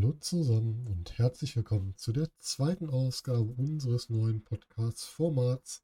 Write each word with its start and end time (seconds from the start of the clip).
Hallo 0.00 0.12
zusammen 0.20 0.86
und 0.86 1.18
herzlich 1.18 1.56
willkommen 1.56 1.96
zu 1.96 2.12
der 2.12 2.28
zweiten 2.38 2.88
Ausgabe 2.88 3.50
unseres 3.54 4.08
neuen 4.08 4.44
Podcast-Formats 4.44 5.82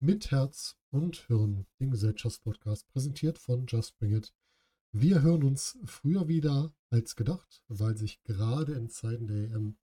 mit 0.00 0.32
Herz 0.32 0.76
und 0.90 1.28
Hirn, 1.28 1.64
dem 1.78 1.92
Gesellschaftspodcast, 1.92 2.88
präsentiert 2.88 3.38
von 3.38 3.66
Just 3.68 3.96
Bring 3.98 4.16
It. 4.16 4.34
Wir 4.90 5.22
hören 5.22 5.44
uns 5.44 5.78
früher 5.84 6.26
wieder 6.26 6.74
als 6.90 7.14
gedacht, 7.14 7.62
weil 7.68 7.96
sich 7.96 8.20
gerade 8.24 8.72
in 8.72 8.88
Zeiten 8.88 9.28
der 9.28 9.44
EM 9.44 9.76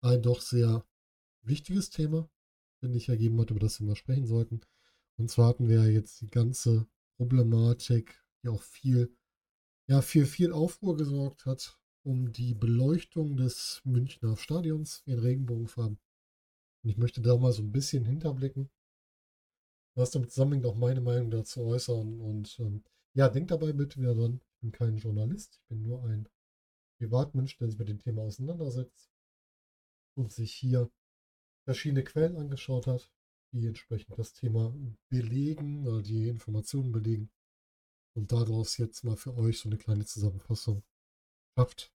ein 0.00 0.22
doch 0.22 0.40
sehr 0.40 0.86
wichtiges 1.42 1.90
Thema, 1.90 2.30
finde 2.78 2.98
ich, 2.98 3.08
ergeben 3.08 3.40
hat, 3.40 3.50
über 3.50 3.58
das 3.58 3.80
wir 3.80 3.86
mal 3.88 3.96
sprechen 3.96 4.28
sollten. 4.28 4.60
Und 5.16 5.28
zwar 5.28 5.48
hatten 5.48 5.68
wir 5.68 5.90
jetzt 5.90 6.20
die 6.20 6.30
ganze 6.30 6.86
Problematik, 7.16 8.24
die 8.44 8.48
auch 8.48 8.62
viel, 8.62 9.12
ja, 9.88 10.02
für 10.02 10.24
viel 10.24 10.52
Aufruhr 10.52 10.96
gesorgt 10.96 11.46
hat, 11.46 11.80
um 12.08 12.32
die 12.32 12.54
Beleuchtung 12.54 13.36
des 13.36 13.82
Münchner 13.84 14.34
Stadions 14.38 15.02
in 15.04 15.18
Regenbogenfarben. 15.18 15.98
Und 16.82 16.90
ich 16.90 16.96
möchte 16.96 17.20
da 17.20 17.36
mal 17.36 17.52
so 17.52 17.62
ein 17.62 17.70
bisschen 17.70 18.06
hinterblicken, 18.06 18.70
was 19.94 20.12
damit 20.12 20.30
zusammenhängt, 20.30 20.64
auch 20.64 20.74
meine 20.74 21.02
Meinung 21.02 21.30
dazu 21.30 21.60
äußern. 21.60 22.18
Und 22.18 22.58
ähm, 22.60 22.82
ja, 23.12 23.28
denkt 23.28 23.50
dabei 23.50 23.74
bitte 23.74 24.00
wieder 24.00 24.14
dran, 24.14 24.40
ich 24.54 24.60
bin 24.60 24.72
kein 24.72 24.96
Journalist, 24.96 25.60
ich 25.60 25.68
bin 25.68 25.82
nur 25.82 26.02
ein 26.04 26.26
Privatmensch, 26.96 27.58
der 27.58 27.68
sich 27.68 27.78
mit 27.78 27.90
dem 27.90 27.98
Thema 28.00 28.22
auseinandersetzt 28.22 29.10
und 30.16 30.32
sich 30.32 30.54
hier 30.54 30.90
verschiedene 31.64 32.04
Quellen 32.04 32.38
angeschaut 32.38 32.86
hat, 32.86 33.12
die 33.52 33.66
entsprechend 33.66 34.18
das 34.18 34.32
Thema 34.32 34.74
belegen 35.10 35.86
oder 35.86 36.00
die 36.00 36.28
Informationen 36.28 36.90
belegen. 36.90 37.30
Und 38.14 38.32
daraus 38.32 38.78
jetzt 38.78 39.04
mal 39.04 39.16
für 39.18 39.36
euch 39.36 39.58
so 39.58 39.68
eine 39.68 39.76
kleine 39.76 40.06
Zusammenfassung 40.06 40.82
schafft. 41.54 41.92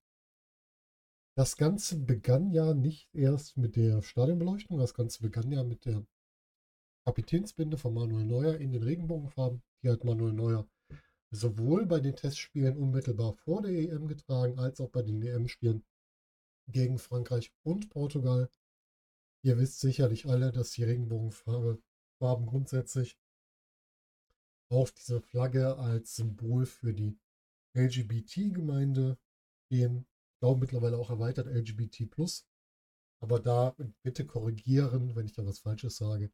Das 1.36 1.56
Ganze 1.56 1.98
begann 1.98 2.52
ja 2.52 2.74
nicht 2.74 3.12
erst 3.12 3.56
mit 3.56 3.74
der 3.74 4.02
Stadionbeleuchtung, 4.02 4.78
das 4.78 4.94
Ganze 4.94 5.20
begann 5.20 5.50
ja 5.50 5.64
mit 5.64 5.84
der 5.84 6.06
Kapitänsbinde 7.04 7.76
von 7.76 7.92
Manuel 7.92 8.24
Neuer 8.24 8.54
in 8.56 8.70
den 8.70 8.84
Regenbogenfarben. 8.84 9.60
Die 9.82 9.90
hat 9.90 10.04
Manuel 10.04 10.32
Neuer 10.32 10.68
sowohl 11.32 11.86
bei 11.86 11.98
den 11.98 12.14
Testspielen 12.14 12.76
unmittelbar 12.76 13.32
vor 13.32 13.62
der 13.62 13.72
EM 13.72 14.06
getragen, 14.06 14.60
als 14.60 14.80
auch 14.80 14.90
bei 14.90 15.02
den 15.02 15.20
EM-Spielen 15.22 15.84
gegen 16.68 16.98
Frankreich 16.98 17.52
und 17.64 17.90
Portugal. 17.90 18.48
Ihr 19.42 19.58
wisst 19.58 19.80
sicherlich 19.80 20.26
alle, 20.26 20.52
dass 20.52 20.70
die 20.70 20.84
Regenbogenfarben 20.84 21.82
grundsätzlich 22.46 23.18
auf 24.70 24.92
diese 24.92 25.20
Flagge 25.20 25.76
als 25.78 26.14
Symbol 26.14 26.64
für 26.64 26.94
die 26.94 27.18
LGBT-Gemeinde 27.74 29.18
stehen 29.66 30.06
glaube 30.40 30.60
mittlerweile 30.60 30.98
auch 30.98 31.10
erweitert 31.10 31.46
LGBT+. 31.46 32.08
Aber 33.20 33.40
da 33.40 33.74
bitte 34.02 34.26
korrigieren, 34.26 35.16
wenn 35.16 35.26
ich 35.26 35.32
da 35.32 35.46
was 35.46 35.60
Falsches 35.60 35.96
sage. 35.96 36.30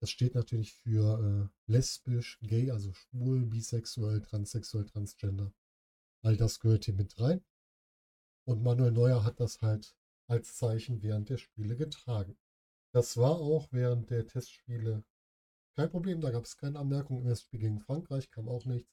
Das 0.00 0.10
steht 0.10 0.34
natürlich 0.34 0.74
für 0.74 1.50
äh, 1.50 1.72
lesbisch, 1.72 2.38
gay, 2.40 2.70
also 2.70 2.92
schwul, 2.92 3.44
bisexuell, 3.46 4.20
transsexuell, 4.22 4.84
transgender. 4.84 5.52
All 6.22 6.36
das 6.36 6.60
gehört 6.60 6.84
hier 6.84 6.94
mit 6.94 7.18
rein. 7.18 7.44
Und 8.44 8.62
Manuel 8.62 8.92
Neuer 8.92 9.24
hat 9.24 9.40
das 9.40 9.60
halt 9.60 9.96
als 10.28 10.56
Zeichen 10.56 11.02
während 11.02 11.28
der 11.28 11.38
Spiele 11.38 11.76
getragen. 11.76 12.36
Das 12.92 13.16
war 13.16 13.38
auch 13.38 13.68
während 13.72 14.10
der 14.10 14.26
Testspiele 14.26 15.04
kein 15.78 15.90
Problem, 15.90 16.20
da 16.20 16.30
gab 16.30 16.44
es 16.44 16.56
keine 16.56 16.78
Anmerkungen. 16.78 17.24
Im 17.24 17.36
Spiel 17.36 17.60
gegen 17.60 17.78
Frankreich 17.78 18.30
kam 18.30 18.48
auch 18.48 18.64
nichts. 18.64 18.92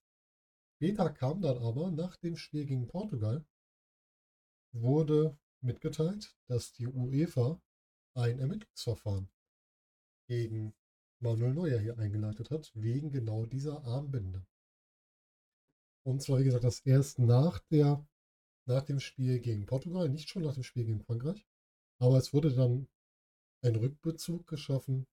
Später 0.75 1.09
kam 1.09 1.41
dann 1.41 1.58
aber 1.58 1.90
nach 1.90 2.16
dem 2.16 2.35
Spiel 2.38 2.66
gegen 2.66 2.88
Portugal 2.88 3.44
wurde 4.75 5.38
mitgeteilt, 5.62 6.36
dass 6.47 6.74
die 6.74 6.88
UEFA 6.88 7.62
ein 8.13 8.40
Ermittlungsverfahren 8.40 9.30
gegen 10.28 10.74
Manuel 11.19 11.53
Neuer 11.53 11.80
hier 11.80 11.97
eingeleitet 11.97 12.52
hat, 12.52 12.72
wegen 12.75 13.12
genau 13.12 13.46
dieser 13.46 13.84
Armbinde. 13.85 14.46
Und 16.06 16.22
zwar, 16.22 16.40
wie 16.40 16.44
gesagt, 16.44 16.64
das 16.64 16.81
erst 16.81 17.19
nach, 17.19 17.59
der, 17.72 18.06
nach 18.68 18.84
dem 18.84 19.00
Spiel 19.00 19.40
gegen 19.40 19.66
Portugal, 19.66 20.09
nicht 20.09 20.30
schon 20.30 20.44
nach 20.44 20.53
dem 20.53 20.64
Spiel 20.64 20.85
gegen 20.85 21.00
Frankreich, 21.00 21.46
aber 22.00 22.18
es 22.18 22.34
wurde 22.34 22.53
dann 22.53 22.88
ein 23.64 23.75
Rückbezug 23.75 24.46
geschaffen, 24.47 25.08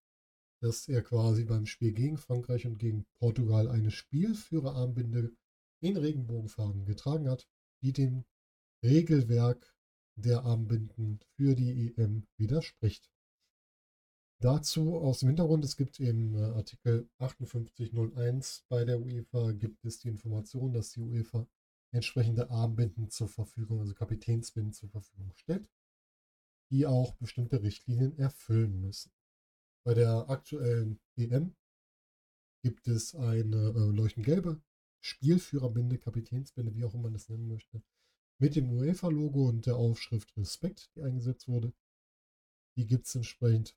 dass 0.61 0.89
er 0.89 1.03
quasi 1.03 1.45
beim 1.45 1.67
Spiel 1.67 1.93
gegen 1.93 2.19
Frankreich 2.19 2.67
und 2.67 2.79
gegen 2.79 3.07
Portugal 3.19 3.69
eine 3.69 3.91
Spielführerarmbinde 3.91 5.35
in 5.81 5.97
Regenbogenfarben 5.97 6.85
getragen 6.85 7.29
hat, 7.29 7.49
die 7.83 7.93
dem 7.93 8.25
Regelwerk 8.83 9.75
der 10.17 10.43
Armbinden 10.45 11.21
für 11.37 11.55
die 11.55 11.95
EM 11.97 12.27
widerspricht. 12.37 13.11
Dazu 14.41 14.97
aus 14.97 15.21
dem 15.21 15.29
Hintergrund, 15.29 15.65
es 15.65 15.77
gibt 15.77 16.01
im 16.01 16.35
äh, 16.35 16.43
Artikel 16.43 17.09
5801 17.19 18.65
bei 18.69 18.85
der 18.85 19.01
UEFA 19.01 19.53
gibt 19.53 19.85
es 19.85 20.01
die 20.01 20.09
Information, 20.09 20.73
dass 20.73 20.91
die 20.91 21.01
UEFA 21.01 21.47
entsprechende 21.93 22.51
Armbinden 22.51 23.09
zur 23.09 23.29
Verfügung, 23.29 23.81
also 23.81 23.95
Kapitänsbinden 23.95 24.73
zur 24.73 24.89
Verfügung 24.89 25.33
stellt, 25.35 25.71
die 26.71 26.87
auch 26.87 27.15
bestimmte 27.15 27.63
Richtlinien 27.63 28.19
erfüllen 28.19 28.81
müssen. 28.81 29.13
Bei 29.85 29.95
der 29.95 30.29
aktuellen 30.29 31.01
EM 31.17 31.55
gibt 32.65 32.89
es 32.89 33.15
eine 33.15 33.69
äh, 33.69 33.95
leuchtend 33.95 34.27
gelbe 34.27 34.61
Spielführerbinde, 35.01 35.99
Kapitänsbinde, 35.99 36.75
wie 36.75 36.85
auch 36.85 36.95
immer 36.95 37.05
man 37.05 37.13
das 37.13 37.29
nennen 37.29 37.49
möchte, 37.49 37.83
mit 38.39 38.57
dem 38.57 38.71
UEFA-Logo 38.71 39.49
und 39.49 39.67
der 39.67 39.77
Aufschrift 39.77 40.37
Respekt, 40.37 40.91
die 40.95 41.03
eingesetzt 41.03 41.49
wurde. 41.49 41.73
Die 42.77 42.87
gibt 42.87 43.07
es 43.07 43.15
entsprechend 43.15 43.77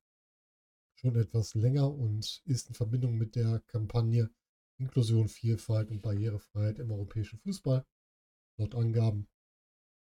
schon 0.96 1.16
etwas 1.16 1.54
länger 1.54 1.94
und 1.94 2.42
ist 2.46 2.70
in 2.70 2.74
Verbindung 2.76 3.18
mit 3.18 3.36
der 3.36 3.60
Kampagne 3.68 4.30
Inklusion, 4.78 5.28
Vielfalt 5.28 5.90
und 5.92 6.02
Barrierefreiheit 6.02 6.80
im 6.80 6.92
europäischen 6.92 7.40
Fußball, 7.40 7.86
laut 8.58 8.76
Angaben 8.76 9.28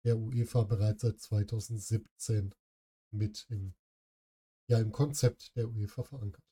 der 0.04 0.18
UEFA 0.18 0.62
bereits 0.64 1.02
seit 1.02 1.18
2017 1.20 2.54
mit 3.10 3.46
im, 3.48 3.74
ja, 4.68 4.78
im 4.78 4.92
Konzept 4.92 5.54
der 5.56 5.68
UEFA 5.68 6.02
verankert. 6.02 6.44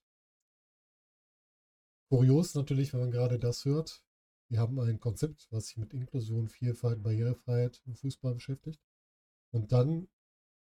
Kurios 2.09 2.55
natürlich, 2.55 2.93
wenn 2.93 3.01
man 3.01 3.11
gerade 3.11 3.39
das 3.39 3.65
hört, 3.65 4.06
wir 4.49 4.61
haben 4.61 4.79
ein 4.81 5.01
Konzept, 5.01 5.49
was 5.51 5.69
sich 5.69 5.77
mit 5.77 5.93
Inklusion, 5.93 6.49
Vielfalt, 6.49 7.03
Barrierefreiheit 7.03 7.83
im 7.87 7.95
Fußball 7.95 8.35
beschäftigt. 8.35 8.81
Und 9.51 9.73
dann 9.73 10.09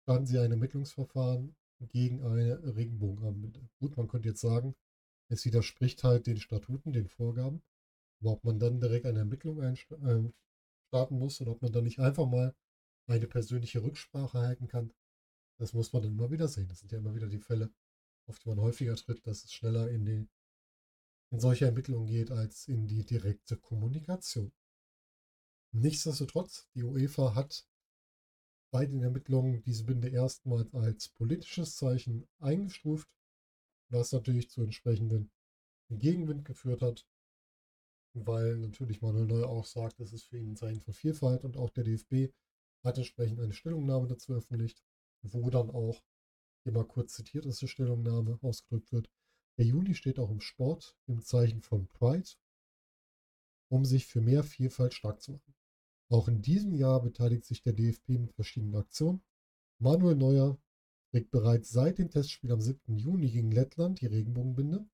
starten 0.03 0.25
sie 0.25 0.39
ein 0.39 0.51
Ermittlungsverfahren 0.51 1.55
gegen 1.91 2.23
eine 2.23 2.75
Regenbogenarmbinde. 2.75 3.67
Gut, 3.79 3.97
man 3.97 4.07
könnte 4.07 4.29
jetzt 4.29 4.41
sagen, 4.41 4.75
es 5.29 5.45
widerspricht 5.45 6.03
halt 6.03 6.27
den 6.27 6.37
Statuten, 6.37 6.93
den 6.93 7.07
Vorgaben. 7.07 7.61
Aber 8.21 8.31
ob 8.33 8.43
man 8.43 8.59
dann 8.59 8.79
direkt 8.79 9.05
eine 9.05 9.19
Ermittlung 9.19 9.61
äh, 9.61 10.31
starten 10.87 11.19
muss 11.19 11.41
oder 11.41 11.51
ob 11.51 11.61
man 11.61 11.71
dann 11.71 11.83
nicht 11.83 11.99
einfach 11.99 12.27
mal 12.27 12.55
eine 13.07 13.27
persönliche 13.27 13.83
Rücksprache 13.83 14.39
halten 14.39 14.67
kann, 14.67 14.93
das 15.59 15.73
muss 15.73 15.93
man 15.93 16.03
dann 16.03 16.13
immer 16.13 16.31
wieder 16.31 16.47
sehen. 16.47 16.67
Das 16.67 16.79
sind 16.79 16.91
ja 16.91 16.97
immer 16.97 17.15
wieder 17.15 17.27
die 17.27 17.39
Fälle, 17.39 17.71
auf 18.27 18.39
die 18.39 18.49
man 18.49 18.59
häufiger 18.59 18.95
tritt, 18.95 19.25
dass 19.27 19.43
es 19.43 19.53
schneller 19.53 19.89
in 19.89 20.05
die 20.05 20.27
in 21.31 21.39
solche 21.39 21.65
Ermittlungen 21.65 22.07
geht 22.07 22.31
als 22.31 22.67
in 22.67 22.87
die 22.87 23.05
direkte 23.05 23.57
Kommunikation. 23.57 24.51
Nichtsdestotrotz, 25.71 26.67
die 26.73 26.83
UEFA 26.83 27.35
hat 27.35 27.67
bei 28.71 28.85
den 28.85 29.01
Ermittlungen 29.01 29.61
diese 29.63 29.83
Binde 29.83 30.09
erstmals 30.09 30.73
als 30.73 31.09
politisches 31.09 31.75
Zeichen 31.75 32.27
eingestuft, 32.39 33.09
was 33.89 34.11
natürlich 34.11 34.49
zu 34.49 34.61
entsprechenden 34.61 35.31
Gegenwind 35.89 36.45
geführt 36.45 36.81
hat, 36.81 37.07
weil 38.13 38.57
natürlich 38.57 39.01
Manuel 39.01 39.25
Neuer 39.25 39.49
auch 39.49 39.65
sagt, 39.65 39.99
es 39.99 40.13
ist 40.13 40.25
für 40.25 40.37
ihn 40.37 40.51
ein 40.51 40.55
Zeichen 40.55 40.81
von 40.81 40.93
Vielfalt 40.93 41.43
und 41.43 41.57
auch 41.57 41.69
der 41.69 41.83
DFB 41.83 42.33
hat 42.83 42.97
entsprechend 42.97 43.39
eine 43.39 43.53
Stellungnahme 43.53 44.07
dazu 44.07 44.27
veröffentlicht, 44.27 44.81
wo 45.21 45.49
dann 45.49 45.69
auch, 45.69 46.01
immer 46.63 46.83
kurz 46.83 47.13
zitiert 47.13 47.45
ist, 47.45 47.61
die 47.61 47.67
Stellungnahme 47.67 48.39
ausgedrückt 48.41 48.91
wird, 48.91 49.09
der 49.57 49.65
Juni 49.65 49.95
steht 49.95 50.19
auch 50.19 50.29
im 50.29 50.41
Sport 50.41 50.97
im 51.07 51.21
Zeichen 51.21 51.61
von 51.61 51.87
Pride, 51.87 52.29
um 53.69 53.85
sich 53.85 54.05
für 54.05 54.21
mehr 54.21 54.43
Vielfalt 54.43 54.93
stark 54.93 55.21
zu 55.21 55.33
machen. 55.33 55.55
Auch 56.09 56.27
in 56.27 56.41
diesem 56.41 56.73
Jahr 56.73 57.01
beteiligt 57.01 57.45
sich 57.45 57.61
der 57.61 57.73
DFB 57.73 58.09
mit 58.09 58.33
verschiedenen 58.33 58.75
Aktionen. 58.75 59.23
Manuel 59.79 60.15
Neuer 60.15 60.57
trägt 61.11 61.31
bereits 61.31 61.69
seit 61.69 61.97
dem 61.97 62.09
Testspiel 62.09 62.51
am 62.51 62.61
7. 62.61 62.97
Juni 62.97 63.31
gegen 63.31 63.51
Lettland 63.51 64.01
die 64.01 64.07
Regenbogenbinde 64.07 64.87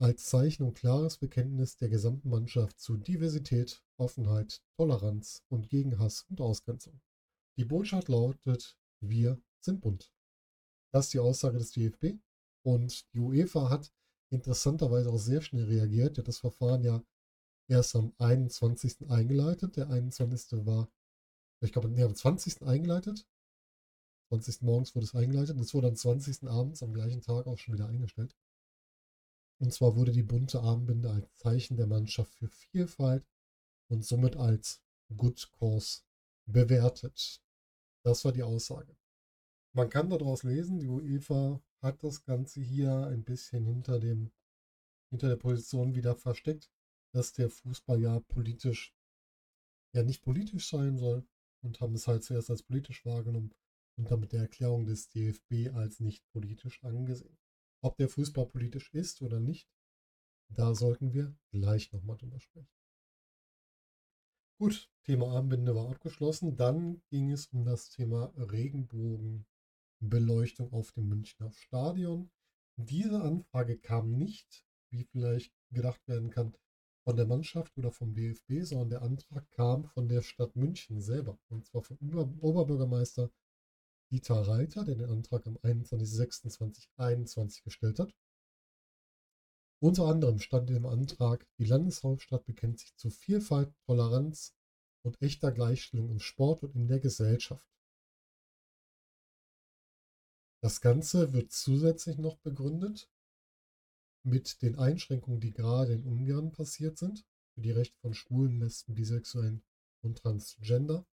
als 0.00 0.26
Zeichen 0.26 0.64
und 0.64 0.74
klares 0.74 1.18
Bekenntnis 1.18 1.76
der 1.76 1.88
gesamten 1.88 2.28
Mannschaft 2.28 2.80
zu 2.80 2.96
Diversität, 2.96 3.82
Offenheit, 3.96 4.62
Toleranz 4.76 5.42
und 5.48 5.68
gegen 5.68 5.98
Hass 5.98 6.26
und 6.28 6.40
Ausgrenzung. 6.40 7.00
Die 7.56 7.64
Botschaft 7.64 8.08
lautet, 8.08 8.76
wir 9.00 9.40
sind 9.60 9.80
bunt. 9.80 10.12
Das 10.92 11.06
ist 11.06 11.14
die 11.14 11.20
Aussage 11.20 11.58
des 11.58 11.70
DFB. 11.70 12.18
Und 12.64 13.12
die 13.12 13.20
UEFA 13.20 13.70
hat 13.70 13.92
interessanterweise 14.30 15.10
auch 15.10 15.18
sehr 15.18 15.42
schnell 15.42 15.64
reagiert. 15.64 16.16
Die 16.16 16.20
hat 16.20 16.28
das 16.28 16.38
Verfahren 16.38 16.82
ja 16.82 17.02
erst 17.68 17.94
am 17.94 18.12
21. 18.18 19.08
eingeleitet. 19.08 19.76
Der 19.76 19.90
21. 19.90 20.66
war 20.66 20.88
ich 21.64 21.72
glaube, 21.72 21.88
nee, 21.88 22.02
am 22.02 22.14
20. 22.14 22.62
eingeleitet. 22.62 23.26
20. 24.28 24.62
morgens 24.62 24.94
wurde 24.94 25.06
es 25.06 25.14
eingeleitet 25.14 25.56
und 25.56 25.62
es 25.62 25.74
wurde 25.74 25.88
am 25.88 25.96
20. 25.96 26.48
abends 26.48 26.82
am 26.82 26.92
gleichen 26.92 27.22
Tag 27.22 27.46
auch 27.46 27.58
schon 27.58 27.74
wieder 27.74 27.88
eingestellt. 27.88 28.36
Und 29.60 29.72
zwar 29.72 29.96
wurde 29.96 30.12
die 30.12 30.22
bunte 30.22 30.60
Armbinde 30.60 31.10
als 31.10 31.32
Zeichen 31.36 31.76
der 31.76 31.86
Mannschaft 31.86 32.34
für 32.34 32.48
Vielfalt 32.48 33.26
und 33.88 34.04
somit 34.04 34.36
als 34.36 34.82
Good 35.16 35.50
Cause 35.58 36.02
bewertet. 36.46 37.40
Das 38.02 38.24
war 38.24 38.32
die 38.32 38.42
Aussage. 38.42 38.96
Man 39.72 39.88
kann 39.88 40.10
daraus 40.10 40.42
lesen, 40.42 40.78
die 40.78 40.88
UEFA 40.88 41.62
hat 41.84 42.02
das 42.02 42.24
Ganze 42.24 42.60
hier 42.60 43.06
ein 43.06 43.24
bisschen 43.24 43.64
hinter 43.66 44.00
dem 44.00 44.32
hinter 45.10 45.28
der 45.28 45.36
Position 45.36 45.94
wieder 45.94 46.16
versteckt, 46.16 46.72
dass 47.12 47.32
der 47.34 47.50
Fußball 47.50 48.00
ja 48.00 48.18
politisch 48.20 48.92
ja 49.94 50.02
nicht 50.02 50.22
politisch 50.22 50.68
sein 50.68 50.96
soll 50.96 51.24
und 51.62 51.80
haben 51.80 51.94
es 51.94 52.08
halt 52.08 52.24
zuerst 52.24 52.50
als 52.50 52.62
politisch 52.62 53.04
wahrgenommen 53.04 53.54
und 53.96 54.10
damit 54.10 54.32
der 54.32 54.40
Erklärung 54.40 54.86
des 54.86 55.08
DFB 55.10 55.72
als 55.74 56.00
nicht 56.00 56.26
politisch 56.32 56.82
angesehen. 56.82 57.38
Ob 57.80 57.96
der 57.96 58.08
Fußball 58.08 58.46
politisch 58.46 58.92
ist 58.92 59.22
oder 59.22 59.38
nicht, 59.38 59.68
da 60.48 60.74
sollten 60.74 61.12
wir 61.12 61.36
gleich 61.50 61.92
nochmal 61.92 62.16
drüber 62.16 62.40
sprechen. 62.40 62.74
Gut, 64.58 64.90
Thema 65.04 65.36
Armbinde 65.36 65.74
war 65.74 65.90
abgeschlossen. 65.90 66.56
Dann 66.56 67.02
ging 67.10 67.30
es 67.30 67.46
um 67.48 67.64
das 67.64 67.90
Thema 67.90 68.32
Regenbogenbeleuchtung 70.04 70.72
auf 70.72 70.92
dem 70.92 71.08
Münchner 71.08 71.50
Stadion. 71.52 72.30
Diese 72.76 73.22
Anfrage 73.22 73.78
kam 73.78 74.12
nicht, 74.12 74.64
wie 74.90 75.04
vielleicht 75.04 75.52
gedacht 75.70 76.06
werden 76.06 76.30
kann, 76.30 76.54
von 77.04 77.16
der 77.16 77.26
Mannschaft 77.26 77.76
oder 77.76 77.90
vom 77.90 78.14
DFB, 78.14 78.62
sondern 78.62 78.90
der 78.90 79.02
Antrag 79.02 79.50
kam 79.50 79.84
von 79.84 80.08
der 80.08 80.22
Stadt 80.22 80.54
München 80.56 81.00
selber. 81.00 81.38
Und 81.48 81.66
zwar 81.66 81.82
vom 81.82 81.98
Oberbürgermeister 82.40 83.30
Dieter 84.10 84.46
Reiter, 84.46 84.84
der 84.84 84.96
den 84.96 85.10
Antrag 85.10 85.46
am 85.46 85.56
21.06.2021 85.58 87.64
gestellt 87.64 87.98
hat. 87.98 88.14
Unter 89.80 90.06
anderem 90.06 90.38
stand 90.38 90.70
im 90.70 90.86
Antrag, 90.86 91.46
die 91.58 91.64
Landeshauptstadt 91.64 92.46
bekennt 92.46 92.78
sich 92.78 92.94
zu 92.96 93.10
Vielfalt, 93.10 93.74
Toleranz 93.86 94.54
und 95.02 95.20
echter 95.20 95.52
Gleichstellung 95.52 96.08
im 96.10 96.20
Sport 96.20 96.62
und 96.62 96.74
in 96.74 96.88
der 96.88 97.00
Gesellschaft. 97.00 97.68
Das 100.64 100.80
Ganze 100.80 101.34
wird 101.34 101.52
zusätzlich 101.52 102.16
noch 102.16 102.38
begründet 102.38 103.10
mit 104.22 104.62
den 104.62 104.78
Einschränkungen, 104.78 105.38
die 105.38 105.50
gerade 105.50 105.92
in 105.92 106.06
Ungarn 106.06 106.52
passiert 106.52 106.96
sind, 106.96 107.26
für 107.52 107.60
die 107.60 107.70
Rechte 107.70 107.98
von 107.98 108.14
Schwulen, 108.14 108.60
Lesben, 108.60 108.94
Bisexuellen 108.94 109.62
und 110.02 110.22
Transgender. 110.22 111.06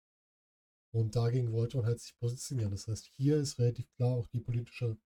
Und 0.92 1.16
dagegen 1.16 1.50
wollte 1.52 1.78
man 1.78 1.86
halt 1.86 1.98
sich 1.98 2.14
positionieren. 2.18 2.72
Das 2.72 2.88
heißt, 2.88 3.06
hier 3.16 3.38
ist 3.38 3.58
relativ 3.58 3.90
klar 3.92 4.18
auch 4.18 4.26
die 4.26 4.40
politische 4.40 4.98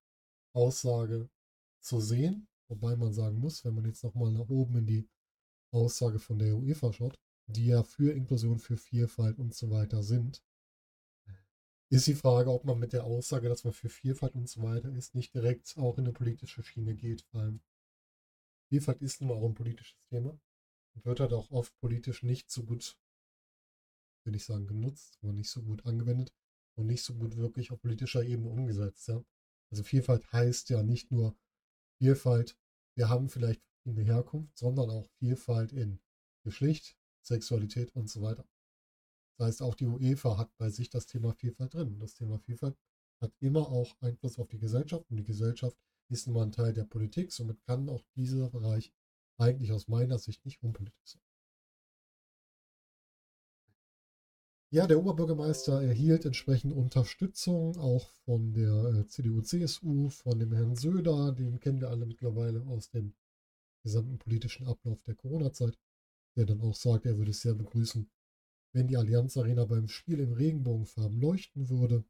Aussage 0.56 1.30
zu 1.80 2.00
sehen. 2.00 2.48
Wobei 2.66 2.96
man 2.96 3.12
sagen 3.12 3.38
muss, 3.38 3.64
wenn 3.64 3.76
man 3.76 3.84
jetzt 3.84 4.02
nochmal 4.02 4.32
nach 4.32 4.48
oben 4.48 4.78
in 4.78 4.86
die 4.86 5.08
Aussage 5.70 6.18
von 6.18 6.40
der 6.40 6.56
UEFA 6.56 6.92
schaut, 6.92 7.14
die 7.46 7.66
ja 7.66 7.84
für 7.84 8.10
Inklusion, 8.12 8.58
für 8.58 8.76
Vielfalt 8.76 9.38
und 9.38 9.54
so 9.54 9.70
weiter 9.70 10.02
sind, 10.02 10.42
ist 11.92 12.06
die 12.06 12.14
Frage, 12.14 12.50
ob 12.50 12.64
man 12.64 12.78
mit 12.78 12.92
der 12.92 13.04
Aussage, 13.04 13.48
dass 13.48 13.64
man 13.64 13.72
für 13.72 13.88
Vielfalt 13.88 14.34
und 14.34 14.48
so 14.48 14.62
weiter 14.62 14.90
ist, 14.94 15.14
nicht 15.14 15.34
direkt 15.34 15.76
auch 15.76 15.98
in 15.98 16.04
eine 16.04 16.12
politische 16.12 16.62
Schiene 16.62 16.94
geht, 16.94 17.26
weil 17.32 17.60
Vielfalt 18.68 19.02
ist 19.02 19.20
nun 19.20 19.28
mal 19.28 19.36
auch 19.36 19.46
ein 19.46 19.54
politisches 19.54 20.06
Thema 20.08 20.38
und 20.94 21.04
wird 21.04 21.20
halt 21.20 21.32
auch 21.32 21.50
oft 21.50 21.78
politisch 21.80 22.22
nicht 22.22 22.50
so 22.50 22.62
gut 22.64 22.96
will 24.24 24.36
ich 24.36 24.44
sagen, 24.44 24.66
genutzt, 24.66 25.18
aber 25.22 25.32
nicht 25.32 25.50
so 25.50 25.62
gut 25.62 25.84
angewendet 25.84 26.32
und 26.76 26.86
nicht 26.86 27.02
so 27.02 27.14
gut 27.14 27.36
wirklich 27.36 27.70
auf 27.70 27.80
politischer 27.80 28.22
Ebene 28.22 28.48
umgesetzt. 28.48 29.08
Ja? 29.08 29.22
Also 29.70 29.82
Vielfalt 29.82 30.32
heißt 30.32 30.70
ja 30.70 30.82
nicht 30.82 31.10
nur 31.10 31.36
Vielfalt, 31.98 32.56
wir 32.94 33.08
haben 33.08 33.28
vielleicht 33.28 33.62
eine 33.84 34.02
Herkunft, 34.02 34.56
sondern 34.58 34.90
auch 34.90 35.08
Vielfalt 35.18 35.72
in 35.72 36.00
Geschlecht, 36.44 36.96
Sexualität 37.22 37.94
und 37.94 38.08
so 38.08 38.22
weiter. 38.22 38.46
Das 39.38 39.46
heißt, 39.48 39.62
auch 39.62 39.74
die 39.74 39.86
UEFA 39.86 40.38
hat 40.38 40.56
bei 40.58 40.70
sich 40.70 40.90
das 40.90 41.06
Thema 41.06 41.32
Vielfalt 41.32 41.74
drin. 41.74 41.98
Das 41.98 42.14
Thema 42.14 42.38
Vielfalt 42.38 42.76
hat 43.20 43.32
immer 43.40 43.68
auch 43.68 43.96
Einfluss 44.00 44.38
auf 44.38 44.48
die 44.48 44.58
Gesellschaft 44.58 45.10
und 45.10 45.16
die 45.16 45.24
Gesellschaft 45.24 45.76
ist 46.08 46.26
nun 46.26 46.36
mal 46.36 46.42
ein 46.42 46.52
Teil 46.52 46.72
der 46.72 46.84
Politik. 46.84 47.32
Somit 47.32 47.62
kann 47.62 47.88
auch 47.88 48.04
dieser 48.16 48.50
Bereich 48.50 48.92
eigentlich 49.38 49.72
aus 49.72 49.88
meiner 49.88 50.18
Sicht 50.18 50.44
nicht 50.44 50.62
unpolitisch 50.62 51.12
sein. 51.12 51.22
Ja, 54.74 54.86
der 54.86 54.98
Oberbürgermeister 54.98 55.82
erhielt 55.82 56.24
entsprechend 56.24 56.72
Unterstützung 56.72 57.76
auch 57.76 58.08
von 58.24 58.54
der 58.54 58.84
äh, 58.84 59.06
CDU-CSU, 59.06 60.08
von 60.08 60.38
dem 60.38 60.52
Herrn 60.54 60.76
Söder, 60.76 61.32
den 61.32 61.60
kennen 61.60 61.82
wir 61.82 61.90
alle 61.90 62.06
mittlerweile 62.06 62.62
aus 62.66 62.88
dem 62.88 63.12
gesamten 63.82 64.18
politischen 64.18 64.66
Ablauf 64.66 65.02
der 65.02 65.14
Corona-Zeit, 65.14 65.78
der 66.36 66.46
dann 66.46 66.62
auch 66.62 66.74
sagt, 66.74 67.04
er 67.04 67.18
würde 67.18 67.32
es 67.32 67.42
sehr 67.42 67.54
begrüßen, 67.54 68.10
wenn 68.72 68.88
die 68.88 68.96
Allianz 68.96 69.36
Arena 69.36 69.64
beim 69.64 69.88
Spiel 69.88 70.20
in 70.20 70.32
Regenbogenfarben 70.32 71.20
leuchten 71.20 71.68
würde. 71.68 72.04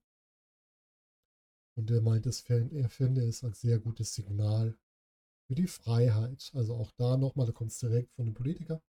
Und 1.74 1.90
er 1.90 2.02
meint, 2.02 2.26
es, 2.26 2.42
er 2.48 2.88
fände 2.88 3.22
es 3.22 3.42
als 3.42 3.60
sehr 3.60 3.78
gutes 3.78 4.14
Signal 4.14 4.78
für 5.46 5.54
die 5.54 5.66
Freiheit. 5.66 6.50
Also 6.54 6.74
auch 6.74 6.92
da 6.92 7.16
nochmal, 7.16 7.46
da 7.46 7.52
kommt 7.52 7.72
es 7.72 7.78
direkt 7.78 8.12
von 8.12 8.26
dem 8.26 8.34
Politiker 8.34 8.82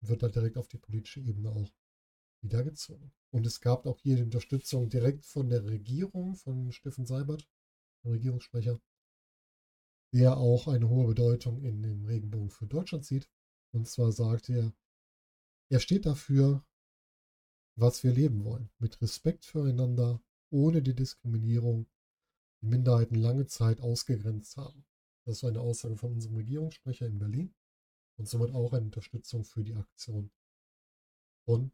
und 0.00 0.08
wird 0.08 0.22
dann 0.22 0.32
direkt 0.32 0.56
auf 0.56 0.68
die 0.68 0.78
politische 0.78 1.20
Ebene 1.20 1.50
auch 1.50 1.70
wieder 2.42 2.62
gezogen. 2.62 3.12
Und 3.30 3.46
es 3.46 3.60
gab 3.60 3.86
auch 3.86 3.98
hier 4.00 4.16
die 4.16 4.22
Unterstützung 4.22 4.88
direkt 4.88 5.24
von 5.26 5.48
der 5.48 5.64
Regierung, 5.64 6.36
von 6.36 6.70
Steffen 6.72 7.06
Seibert, 7.06 7.48
dem 8.04 8.12
Regierungssprecher, 8.12 8.80
der 10.12 10.36
auch 10.36 10.68
eine 10.68 10.88
hohe 10.88 11.06
Bedeutung 11.06 11.62
in 11.62 11.82
dem 11.82 12.04
Regenbogen 12.04 12.50
für 12.50 12.66
Deutschland 12.66 13.04
sieht. 13.04 13.28
Und 13.72 13.88
zwar 13.88 14.12
sagt 14.12 14.48
er, 14.48 14.72
er 15.68 15.80
steht 15.80 16.06
dafür, 16.06 16.64
was 17.76 18.02
wir 18.02 18.12
leben 18.12 18.44
wollen, 18.44 18.70
mit 18.78 19.00
Respekt 19.02 19.44
füreinander, 19.44 20.20
ohne 20.50 20.82
die 20.82 20.94
Diskriminierung, 20.94 21.86
die 22.62 22.66
Minderheiten 22.66 23.16
lange 23.16 23.46
Zeit 23.46 23.80
ausgegrenzt 23.80 24.56
haben. 24.56 24.84
Das 25.24 25.38
ist 25.38 25.44
eine 25.44 25.60
Aussage 25.60 25.96
von 25.96 26.12
unserem 26.12 26.36
Regierungssprecher 26.36 27.06
in 27.06 27.18
Berlin 27.18 27.54
und 28.16 28.28
somit 28.28 28.54
auch 28.54 28.72
eine 28.72 28.86
Unterstützung 28.86 29.44
für 29.44 29.62
die 29.62 29.74
Aktion 29.74 30.30
von 31.44 31.70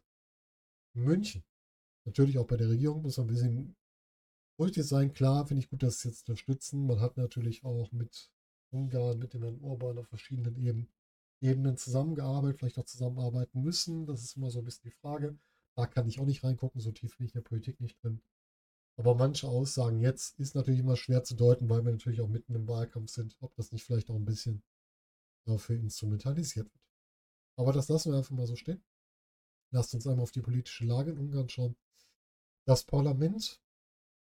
München. 0.94 1.44
Natürlich 2.04 2.38
auch 2.38 2.46
bei 2.46 2.56
der 2.56 2.68
Regierung 2.68 3.02
muss 3.02 3.18
man 3.18 3.26
ein 3.26 3.32
bisschen 3.32 3.76
vorsichtig 4.56 4.84
sein. 4.84 5.12
Klar, 5.12 5.46
finde 5.46 5.62
ich 5.62 5.70
gut, 5.70 5.82
dass 5.82 6.00
sie 6.00 6.08
jetzt 6.08 6.28
unterstützen. 6.28 6.86
Man 6.86 7.00
hat 7.00 7.16
natürlich 7.16 7.64
auch 7.64 7.92
mit 7.92 8.32
Ungarn, 8.70 9.18
mit 9.18 9.34
dem 9.34 9.42
Herrn 9.42 9.62
Orban 9.62 9.98
auf 9.98 10.08
verschiedenen 10.08 10.88
Ebenen 11.40 11.76
zusammengearbeitet, 11.76 12.58
vielleicht 12.58 12.78
auch 12.78 12.86
zusammenarbeiten 12.86 13.62
müssen. 13.62 14.06
Das 14.06 14.22
ist 14.22 14.36
immer 14.36 14.50
so 14.50 14.58
ein 14.58 14.64
bisschen 14.64 14.90
die 14.90 14.96
Frage. 14.96 15.38
Da 15.74 15.86
kann 15.86 16.06
ich 16.06 16.20
auch 16.20 16.26
nicht 16.26 16.44
reingucken, 16.44 16.80
so 16.80 16.92
tief 16.92 17.16
bin 17.16 17.26
ich 17.26 17.34
in 17.34 17.40
der 17.40 17.48
Politik 17.48 17.80
nicht 17.80 18.02
drin. 18.02 18.20
Aber 18.96 19.14
manche 19.14 19.48
Aussagen 19.48 20.00
jetzt 20.00 20.38
ist 20.38 20.54
natürlich 20.54 20.80
immer 20.80 20.96
schwer 20.96 21.24
zu 21.24 21.34
deuten, 21.34 21.68
weil 21.68 21.84
wir 21.84 21.92
natürlich 21.92 22.20
auch 22.20 22.28
mitten 22.28 22.54
im 22.54 22.68
Wahlkampf 22.68 23.10
sind, 23.10 23.36
ob 23.40 23.54
das 23.54 23.72
nicht 23.72 23.84
vielleicht 23.84 24.10
auch 24.10 24.14
ein 24.14 24.26
bisschen 24.26 24.62
dafür 25.44 25.76
instrumentalisiert 25.76 26.66
wird. 26.66 26.84
Aber 27.56 27.72
das 27.72 27.88
lassen 27.88 28.12
wir 28.12 28.18
einfach 28.18 28.36
mal 28.36 28.46
so 28.46 28.56
stehen. 28.56 28.82
Lasst 29.70 29.94
uns 29.94 30.06
einmal 30.06 30.24
auf 30.24 30.32
die 30.32 30.42
politische 30.42 30.84
Lage 30.84 31.12
in 31.12 31.18
Ungarn 31.18 31.48
schauen. 31.48 31.76
Das 32.64 32.84
Parlament 32.84 33.60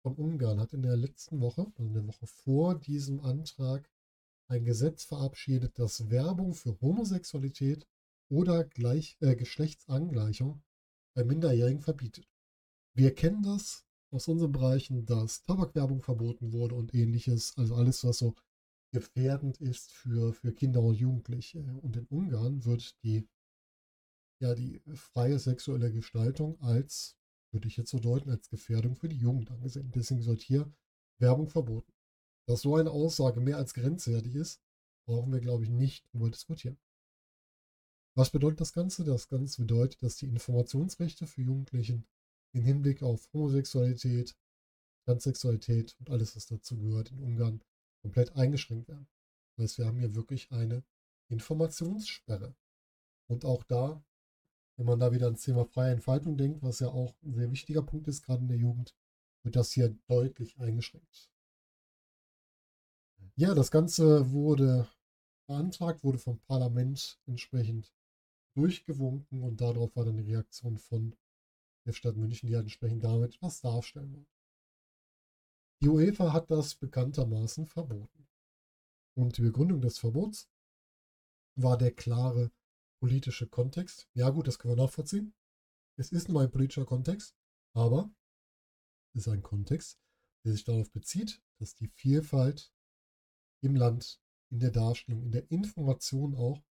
von 0.04 0.16
Ungarn 0.16 0.60
hat 0.60 0.74
in 0.74 0.84
der 0.84 0.96
letzten 0.96 1.42
Woche, 1.42 1.66
also 1.76 1.88
in 1.88 1.94
der 1.94 2.08
Woche 2.08 2.28
vor 2.28 2.76
diesem 2.76 3.20
Antrag, 3.22 3.90
ein 4.48 4.66
Gesetz 4.66 5.06
verabschiedet, 5.06 5.80
das 5.80 6.10
Werbung 6.10 6.54
für 6.54 6.80
Homosexualität 6.82 7.88
oder 8.30 8.64
Gleich, 8.64 9.18
äh, 9.22 9.36
Geschlechtsangleichung 9.36 10.62
bei 11.16 11.24
Minderjährigen 11.24 11.82
verbietet. 11.82 12.28
Wir 12.96 13.14
kennen 13.14 13.44
das 13.44 13.86
aus 14.12 14.28
unseren 14.28 14.52
Bereichen, 14.52 15.06
dass 15.06 15.42
Tabakwerbung 15.44 16.02
verboten 16.02 16.54
wurde 16.54 16.76
und 16.76 16.94
ähnliches, 16.94 17.58
also 17.58 17.76
alles, 17.76 18.04
was 18.04 18.20
so 18.20 18.36
gefährdend 18.92 19.60
ist 19.60 19.92
für, 19.92 20.34
für 20.34 20.54
Kinder 20.54 20.82
und 20.82 20.96
Jugendliche. 20.96 21.60
Und 21.82 21.98
in 21.98 22.06
Ungarn 22.08 22.64
wird 22.64 22.96
die 23.04 23.28
ja 24.40 24.54
die 24.54 24.82
freie 24.94 25.40
sexuelle 25.40 25.92
Gestaltung 25.92 26.62
als, 26.62 27.18
würde 27.52 27.68
ich 27.68 27.78
jetzt 27.78 27.90
so 27.90 28.00
deuten, 28.00 28.30
als 28.30 28.50
Gefährdung 28.50 28.96
für 28.96 29.10
die 29.10 29.18
Jugend 29.18 29.50
angesehen. 29.52 29.92
Deswegen 29.96 30.22
sollt 30.22 30.42
hier 30.42 30.72
Werbung 31.20 31.50
verboten. 31.50 31.92
Dass 32.46 32.62
so 32.62 32.76
eine 32.76 32.92
Aussage 32.92 33.40
mehr 33.40 33.58
als 33.58 33.74
grenzwertig 33.74 34.36
ist, 34.36 34.62
brauchen 35.08 35.32
wir, 35.32 35.40
glaube 35.40 35.64
ich, 35.64 35.70
nicht 35.70 36.12
drüber 36.12 36.30
diskutieren. 36.30 36.78
Was 38.16 38.30
bedeutet 38.30 38.62
das 38.62 38.74
Ganze? 38.74 39.04
Das 39.04 39.28
Ganze 39.28 39.62
bedeutet, 39.62 40.04
dass 40.04 40.18
die 40.18 40.28
Informationsrechte 40.28 41.28
für 41.28 41.42
Jugendlichen 41.42 42.06
im 42.54 42.64
Hinblick 42.64 43.02
auf 43.02 43.32
Homosexualität, 43.34 44.36
Transsexualität 45.06 45.96
und 46.00 46.10
alles, 46.10 46.36
was 46.36 46.46
dazu 46.46 46.78
gehört, 46.78 47.12
in 47.12 47.20
Ungarn 47.20 47.62
komplett 48.02 48.36
eingeschränkt 48.36 48.88
werden. 48.88 49.08
Das 49.56 49.64
heißt, 49.64 49.78
wir 49.80 49.86
haben 49.88 50.00
hier 50.00 50.16
wirklich 50.16 50.52
eine 50.52 50.84
Informationssperre. 51.30 52.56
Und 53.28 53.46
auch 53.46 53.64
da 53.64 54.04
wenn 54.78 54.86
man 54.86 55.00
da 55.00 55.12
wieder 55.12 55.28
ans 55.28 55.44
Thema 55.44 55.66
freie 55.66 55.92
Entfaltung 55.92 56.38
denkt, 56.38 56.64
was 56.64 56.80
ja 56.80 56.88
auch 56.88 57.14
ein 57.24 57.34
sehr 57.36 57.52
wichtiger 57.52 57.84
Punkt 57.84 58.08
ist, 58.08 58.24
gerade 58.24 58.42
in 58.42 58.48
der 58.48 58.58
Jugend, 58.58 58.96
wird 59.44 59.56
das 59.56 59.72
hier 59.72 59.96
deutlich 60.08 60.58
eingeschränkt. 60.60 61.30
Ja, 63.36 63.54
das 63.54 63.72
Ganze 63.72 64.32
wurde 64.32 64.88
beantragt, 65.48 66.04
wurde 66.04 66.18
vom 66.18 66.40
Parlament 66.40 67.20
entsprechend 67.26 67.94
durchgewunken 68.56 69.44
und 69.44 69.62
darauf 69.62 69.96
war 69.96 70.06
dann 70.06 70.18
die 70.18 70.32
Reaktion 70.32 70.78
von 70.78 71.16
der 71.86 71.94
Stadt 71.94 72.16
München, 72.16 72.48
die 72.48 72.56
halt 72.56 72.66
entsprechend 72.66 73.04
damit 73.04 73.42
was 73.42 73.62
darstellen 73.62 74.14
wollte. 74.14 74.32
Die 75.82 75.90
UEFA 75.90 76.32
hat 76.32 76.50
das 76.50 76.76
bekanntermaßen 76.76 77.66
verboten. 77.66 78.28
Und 79.16 79.38
die 79.38 79.42
Begründung 79.42 79.82
des 79.82 80.00
Verbots 80.00 80.50
war 81.56 81.78
der 81.78 81.92
klare 81.92 82.52
politische 83.02 83.48
Kontext. 83.48 84.08
Ja 84.14 84.30
gut, 84.30 84.48
das 84.48 84.58
können 84.58 84.78
wir 84.78 84.84
nachvollziehen. 84.84 85.34
Es 85.98 86.12
ist 86.12 86.30
nur 86.30 86.42
ein 86.42 86.52
politischer 86.52 86.86
Kontext, 86.86 87.36
aber 87.76 88.12
es 89.14 89.28
ist 89.28 89.34
ein 89.34 89.44
Kontext, 89.44 90.00
der 90.46 90.54
sich 90.54 90.64
darauf 90.64 90.92
bezieht, 90.92 91.42
dass 91.60 91.76
die 91.76 91.88
Vielfalt 91.88 92.74
im 93.62 93.76
Land, 93.76 94.22
in 94.50 94.60
der 94.60 94.72
Darstellung, 94.72 95.24
in 95.24 95.32
der 95.32 95.50
Information 95.52 96.36
auch 96.36 96.64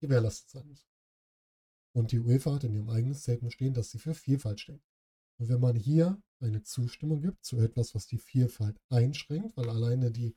gewährleistet 0.00 0.50
sein 0.50 0.68
muss. 0.68 0.86
Und 1.94 2.12
die 2.12 2.20
UEFA 2.20 2.54
hat 2.54 2.64
in 2.64 2.74
ihrem 2.74 2.90
eigenen 2.90 3.14
Statement 3.14 3.52
stehen, 3.52 3.74
dass 3.74 3.90
sie 3.90 3.98
für 3.98 4.14
Vielfalt 4.14 4.60
steht. 4.60 4.82
Und 5.38 5.48
wenn 5.48 5.60
man 5.60 5.76
hier 5.76 6.20
eine 6.40 6.62
Zustimmung 6.62 7.20
gibt 7.22 7.44
zu 7.44 7.58
etwas, 7.58 7.94
was 7.94 8.06
die 8.06 8.18
Vielfalt 8.18 8.80
einschränkt, 8.88 9.56
weil 9.56 9.68
alleine 9.68 10.10
die 10.10 10.36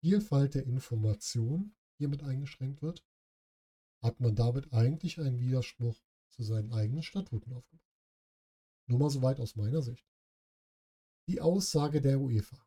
Vielfalt 0.00 0.54
der 0.54 0.64
Information 0.64 1.74
hiermit 1.98 2.22
eingeschränkt 2.22 2.82
wird, 2.82 3.04
hat 4.00 4.20
man 4.20 4.36
damit 4.36 4.72
eigentlich 4.72 5.18
einen 5.20 5.40
Widerspruch 5.40 6.00
zu 6.30 6.42
seinen 6.42 6.72
eigenen 6.72 7.02
Statuten 7.02 7.52
aufgebaut. 7.52 7.82
Nur 8.86 9.00
mal 9.00 9.10
so 9.10 9.22
weit 9.22 9.40
aus 9.40 9.56
meiner 9.56 9.82
Sicht. 9.82 10.06
Die 11.28 11.40
Aussage 11.40 12.00
der 12.00 12.20
UEFA. 12.20 12.64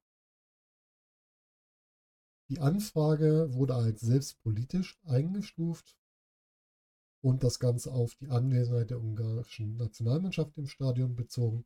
Die 2.50 2.60
Anfrage 2.60 3.54
wurde 3.54 3.75
als 3.75 4.01
selbstpolitisch 4.01 5.00
eingestuft 5.06 5.98
und 7.22 7.44
das 7.44 7.60
Ganze 7.60 7.92
auf 7.92 8.16
die 8.16 8.30
Anwesenheit 8.30 8.90
der 8.90 9.00
ungarischen 9.00 9.78
Nationalmannschaft 9.78 10.58
im 10.58 10.68
Stadion 10.68 11.16
bezogen. 11.16 11.66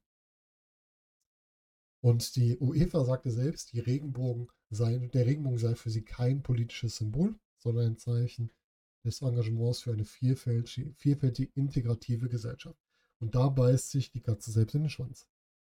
Und 2.02 2.36
die 2.36 2.58
UEFA 2.60 3.04
sagte 3.04 3.32
selbst, 3.32 3.74
Regenbogen 3.74 4.48
sei, 4.70 4.98
der 4.98 5.26
Regenbogen 5.26 5.58
sei 5.58 5.76
für 5.76 5.90
sie 5.90 6.04
kein 6.04 6.44
politisches 6.44 6.98
Symbol, 6.98 7.36
sondern 7.58 7.86
ein 7.86 7.98
Zeichen 7.98 8.52
des 9.04 9.22
Engagements 9.22 9.82
für 9.82 9.94
eine 9.94 10.06
vielfältige, 10.06 10.94
vielfältige 10.94 11.52
integrative 11.56 12.30
Gesellschaft. 12.30 12.80
Und 13.20 13.34
da 13.34 13.50
beißt 13.50 13.92
sich 13.92 14.12
die 14.12 14.22
Katze 14.22 14.52
selbst 14.52 14.76
in 14.76 14.84
den 14.84 14.90
Schwanz. 14.90 15.28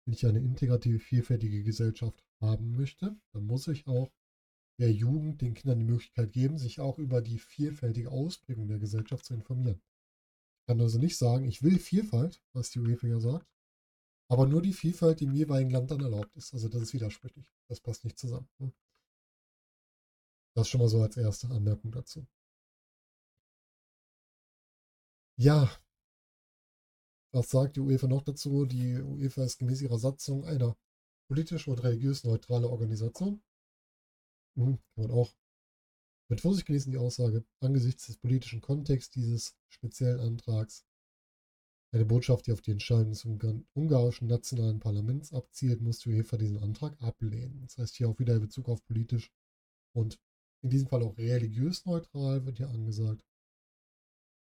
Wenn 0.06 0.14
ich 0.14 0.26
eine 0.26 0.40
integrative, 0.40 1.00
vielfältige 1.00 1.64
Gesellschaft 1.64 2.24
haben 2.40 2.72
möchte, 2.72 3.16
dann 3.32 3.46
muss 3.46 3.68
ich 3.68 3.86
auch 3.88 4.10
der 4.80 4.92
Jugend, 4.92 5.42
den 5.42 5.54
Kindern 5.54 5.80
die 5.80 5.86
Möglichkeit 5.86 6.32
geben, 6.32 6.58
sich 6.58 6.80
auch 6.80 6.98
über 6.98 7.22
die 7.22 7.40
vielfältige 7.40 8.12
Ausprägung 8.12 8.68
der 8.68 8.80
Gesellschaft 8.80 9.26
zu 9.26 9.34
informieren. 9.34 9.82
Ich 10.62 10.68
kann 10.68 10.82
also 10.82 10.98
nicht 10.98 11.18
sagen, 11.18 11.46
ich 11.46 11.62
will 11.62 11.78
Vielfalt, 11.78 12.42
was 12.54 12.72
die 12.72 12.80
UEFA 12.80 13.08
ja 13.08 13.20
sagt, 13.20 13.48
aber 14.30 14.48
nur 14.48 14.62
die 14.62 14.74
Vielfalt, 14.74 15.20
die 15.20 15.26
im 15.26 15.34
jeweiligen 15.34 15.72
Land 15.72 15.92
dann 15.92 16.02
erlaubt 16.02 16.36
ist. 16.36 16.54
Also 16.54 16.70
das 16.70 16.82
ist 16.82 16.94
widersprüchlich. 16.94 17.54
Das 17.68 17.82
passt 17.82 18.04
nicht 18.04 18.18
zusammen. 18.18 18.48
Ne? 18.60 18.74
Das 20.56 20.68
schon 20.70 20.80
mal 20.80 20.88
so 20.88 21.02
als 21.02 21.18
erste 21.18 21.50
Anmerkung 21.50 21.92
dazu. 21.92 22.26
Ja, 25.38 25.70
was 27.32 27.50
sagt 27.50 27.76
die 27.76 27.80
UEFA 27.80 28.08
noch 28.08 28.22
dazu? 28.22 28.66
Die 28.66 29.02
UEFA 29.02 29.44
ist 29.44 29.58
gemäß 29.58 29.82
ihrer 29.82 29.98
Satzung 29.98 30.46
einer 30.46 30.78
politisch 31.28 31.68
und 31.68 31.84
religiös 31.84 32.24
neutrale 32.24 32.70
Organisation. 32.70 33.42
Mhm, 34.56 34.78
kann 34.96 35.08
man 35.08 35.12
auch 35.12 35.36
mit 36.30 36.42
Vorsicht 36.42 36.66
genießen, 36.66 36.92
die 36.92 36.98
Aussage, 36.98 37.46
angesichts 37.60 38.08
des 38.08 38.18
politischen 38.18 38.62
Kontexts 38.62 39.12
dieses 39.12 39.56
speziellen 39.70 40.20
Antrags 40.20 40.86
eine 41.94 42.06
Botschaft, 42.06 42.48
die 42.48 42.52
auf 42.52 42.62
die 42.62 42.72
Entscheidung 42.72 43.12
des 43.12 43.24
ungarischen 43.76 44.28
nationalen 44.28 44.80
Parlaments 44.80 45.32
abzielt, 45.32 45.80
muss 45.82 46.00
die 46.00 46.10
UEFA 46.10 46.38
diesen 46.38 46.58
Antrag 46.58 47.00
ablehnen. 47.02 47.62
Das 47.62 47.78
heißt 47.78 47.96
hier 47.96 48.10
auch 48.10 48.18
wieder 48.18 48.36
in 48.36 48.42
Bezug 48.42 48.68
auf 48.68 48.84
politisch 48.84 49.32
und 49.96 50.20
in 50.64 50.72
diesem 50.72 50.88
Fall 50.88 51.04
auch 51.04 51.18
religiös 51.18 51.86
neutral 51.86 52.46
wird 52.46 52.58
hier 52.58 52.70
angesagt. 52.70 53.24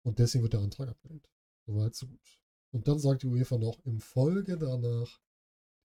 Und 0.04 0.20
deswegen 0.20 0.44
wird 0.44 0.54
der 0.54 0.60
Antrag 0.60 0.90
abgelehnt. 0.90 1.28
Soweit, 1.66 1.96
so 1.96 2.08
gut. 2.08 2.40
Und 2.72 2.88
dann 2.88 3.00
sagt 3.00 3.24
die 3.24 3.28
UEFA 3.28 3.58
noch 3.58 3.84
im 3.84 4.00
Folge 4.00 4.58
danach, 4.58 5.20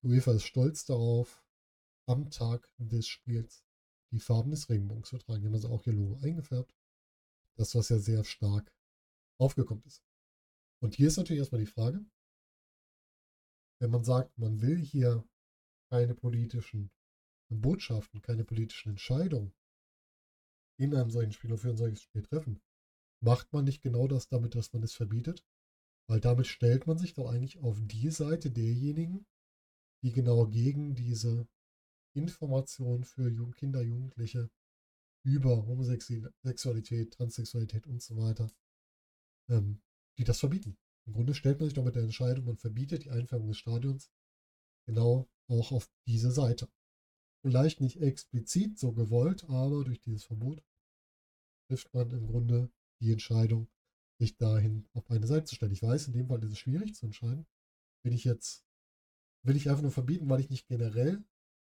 die 0.03 0.09
UEFA 0.09 0.33
ist 0.33 0.45
stolz 0.45 0.85
darauf, 0.85 1.43
am 2.07 2.31
Tag 2.31 2.69
des 2.77 3.07
Spiels 3.07 3.65
die 4.11 4.21
Farben 4.21 4.51
des 4.51 4.69
Regenbogens 4.69 5.09
zu 5.09 5.19
tragen. 5.19 5.41
Die 5.41 5.47
haben 5.47 5.55
also 5.55 5.69
auch 5.69 5.87
ihr 5.87 5.93
Logo 5.93 6.19
eingefärbt. 6.23 6.75
Das, 7.57 7.75
was 7.75 7.89
ja 7.89 7.99
sehr 7.99 8.25
stark 8.25 8.73
aufgekommen 9.39 9.85
ist. 9.85 10.03
Und 10.81 10.95
hier 10.95 11.09
ist 11.09 11.17
natürlich 11.17 11.41
erstmal 11.41 11.61
die 11.61 11.71
Frage, 11.71 12.05
wenn 13.81 13.91
man 13.91 14.05
sagt, 14.05 14.37
man 14.39 14.61
will 14.61 14.79
hier 14.79 15.25
keine 15.91 16.15
politischen 16.15 16.91
Botschaften, 17.49 18.23
keine 18.23 18.45
politischen 18.45 18.91
Entscheidungen 18.91 19.55
in 20.77 20.95
einem 20.95 21.11
solchen 21.11 21.33
Spiel 21.33 21.53
oder 21.53 21.61
für 21.61 21.71
ein 21.71 21.77
solches 21.77 22.03
Spiel 22.03 22.23
treffen, 22.23 22.61
macht 23.21 23.53
man 23.53 23.65
nicht 23.65 23.83
genau 23.83 24.09
das 24.09 24.29
damit, 24.29 24.55
dass 24.55 24.73
man 24.73 24.83
es 24.83 24.95
verbietet? 24.95 25.45
Weil 26.07 26.21
damit 26.21 26.47
stellt 26.47 26.87
man 26.87 26.99
sich 26.99 27.15
doch 27.15 27.31
eigentlich 27.31 27.59
auf 27.61 27.79
die 27.81 28.11
Seite 28.11 28.51
derjenigen, 28.51 29.27
die 30.03 30.13
genau 30.13 30.47
gegen 30.47 30.95
diese 30.95 31.47
Informationen 32.15 33.05
für 33.05 33.31
Kinder, 33.53 33.83
Jugendliche 33.83 34.51
über 35.25 35.67
Homosexualität, 35.67 37.13
Transsexualität 37.13 37.87
und 37.87 38.03
so 38.03 38.17
weiter, 38.17 38.51
ähm, 39.49 39.81
die 40.19 40.25
das 40.25 40.41
verbieten. 40.41 40.77
Im 41.07 41.15
Grunde 41.15 41.35
stellt 41.35 41.59
man 41.59 41.69
sich 41.69 41.75
doch 41.75 41.85
mit 41.85 41.97
der 41.97 42.03
Entscheidung, 42.03 42.45
man 42.45 42.57
verbietet 42.57 43.05
die 43.05 43.11
Einfärbung 43.11 43.49
des 43.49 43.59
Stadions 43.59 44.11
genau 44.87 45.29
auch 45.49 45.73
auf 45.73 45.91
diese 46.07 46.31
Seite. 46.31 46.69
Vielleicht 47.43 47.81
nicht 47.81 48.01
explizit 48.01 48.79
so 48.79 48.93
gewollt, 48.93 49.45
aber 49.45 49.85
durch 49.85 50.01
dieses 50.01 50.25
Verbot 50.25 50.63
trifft 51.69 51.93
man 51.93 52.11
im 52.11 52.27
Grunde 52.27 52.71
die 53.01 53.13
Entscheidung, 53.13 53.69
sich 54.19 54.37
dahin 54.37 54.87
auf 54.93 55.11
eine 55.11 55.27
Seite 55.27 55.45
zu 55.45 55.55
stellen. 55.55 55.73
Ich 55.73 55.83
weiß, 55.83 56.07
in 56.07 56.15
dem 56.15 56.29
Fall 56.29 56.43
ist 56.43 56.53
es 56.53 56.59
schwierig 56.59 56.95
zu 56.95 57.07
entscheiden. 57.07 57.47
Will 58.03 58.15
ich 58.15 58.25
jetzt, 58.25 58.65
will 59.43 59.57
ich 59.57 59.69
einfach 59.69 59.83
nur 59.83 59.91
verbieten, 59.91 60.29
weil 60.29 60.41
ich 60.41 60.51
nicht 60.51 60.69
generell 60.69 61.23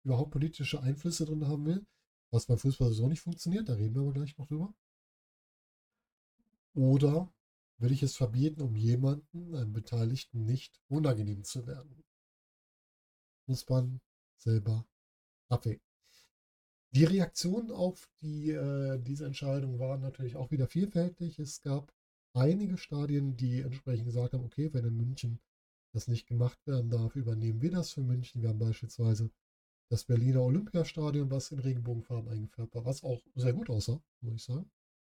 überhaupt 0.03 0.32
politische 0.32 0.82
Einflüsse 0.82 1.25
drin 1.25 1.48
haben 1.48 1.65
will, 1.65 1.86
was 2.32 2.46
beim 2.46 2.58
Fußball 2.58 2.94
so 2.94 3.08
nicht 3.08 3.22
funktioniert, 3.22 3.70
da 3.70 3.74
reden 3.74 3.96
wir 3.96 4.01
aber 4.01 4.13
gleich 4.13 4.38
noch 4.38 4.48
drüber. 4.48 4.74
Oder 6.75 7.34
will 7.77 7.91
ich 7.91 8.03
es 8.03 8.15
verbieten, 8.15 8.62
um 8.62 8.75
jemanden, 8.75 9.56
einem 9.56 9.74
Beteiligten, 9.74 10.46
nicht 10.46 10.79
unangenehm 10.88 11.44
zu 11.44 11.65
werden? 11.65 12.03
Muss 13.48 13.68
man 13.68 14.00
selber 14.38 14.86
abwägen. 15.50 15.82
Die 16.91 17.03
Reaktionen 17.03 17.72
auf 17.72 18.10
die, 18.22 18.51
äh, 18.51 19.00
diese 19.00 19.25
Entscheidung 19.25 19.79
waren 19.79 20.01
natürlich 20.01 20.36
auch 20.36 20.50
wieder 20.51 20.68
vielfältig. 20.68 21.38
Es 21.38 21.62
gab 21.62 21.94
einige 22.34 22.77
Stadien, 22.77 23.36
die 23.36 23.62
entsprechend 23.62 24.06
gesagt 24.06 24.34
haben, 24.34 24.46
okay, 24.46 24.74
wenn 24.74 24.86
in 24.86 24.98
München 24.98 25.39
das 25.94 26.08
nicht 26.08 26.27
gemacht 26.27 26.60
werden 26.65 26.89
darf, 26.89 27.15
übernehmen 27.15 27.62
wir 27.62 27.72
das 27.72 27.91
für 27.91 28.01
München. 28.01 28.41
Wir 28.41 28.50
haben 28.50 28.60
beispielsweise 28.60 29.29
das 29.89 30.03
Berliner 30.03 30.43
Olympiastadion, 30.43 31.31
was 31.31 31.51
in 31.51 31.60
Regenbogenfarben 31.60 32.29
eingefärbt 32.31 32.75
war, 32.75 32.86
was 32.86 33.03
auch 33.03 33.22
sehr 33.36 33.53
gut 33.53 33.69
aussah, 33.69 34.01
muss 34.22 34.36
ich 34.36 34.43
sagen. 34.43 34.69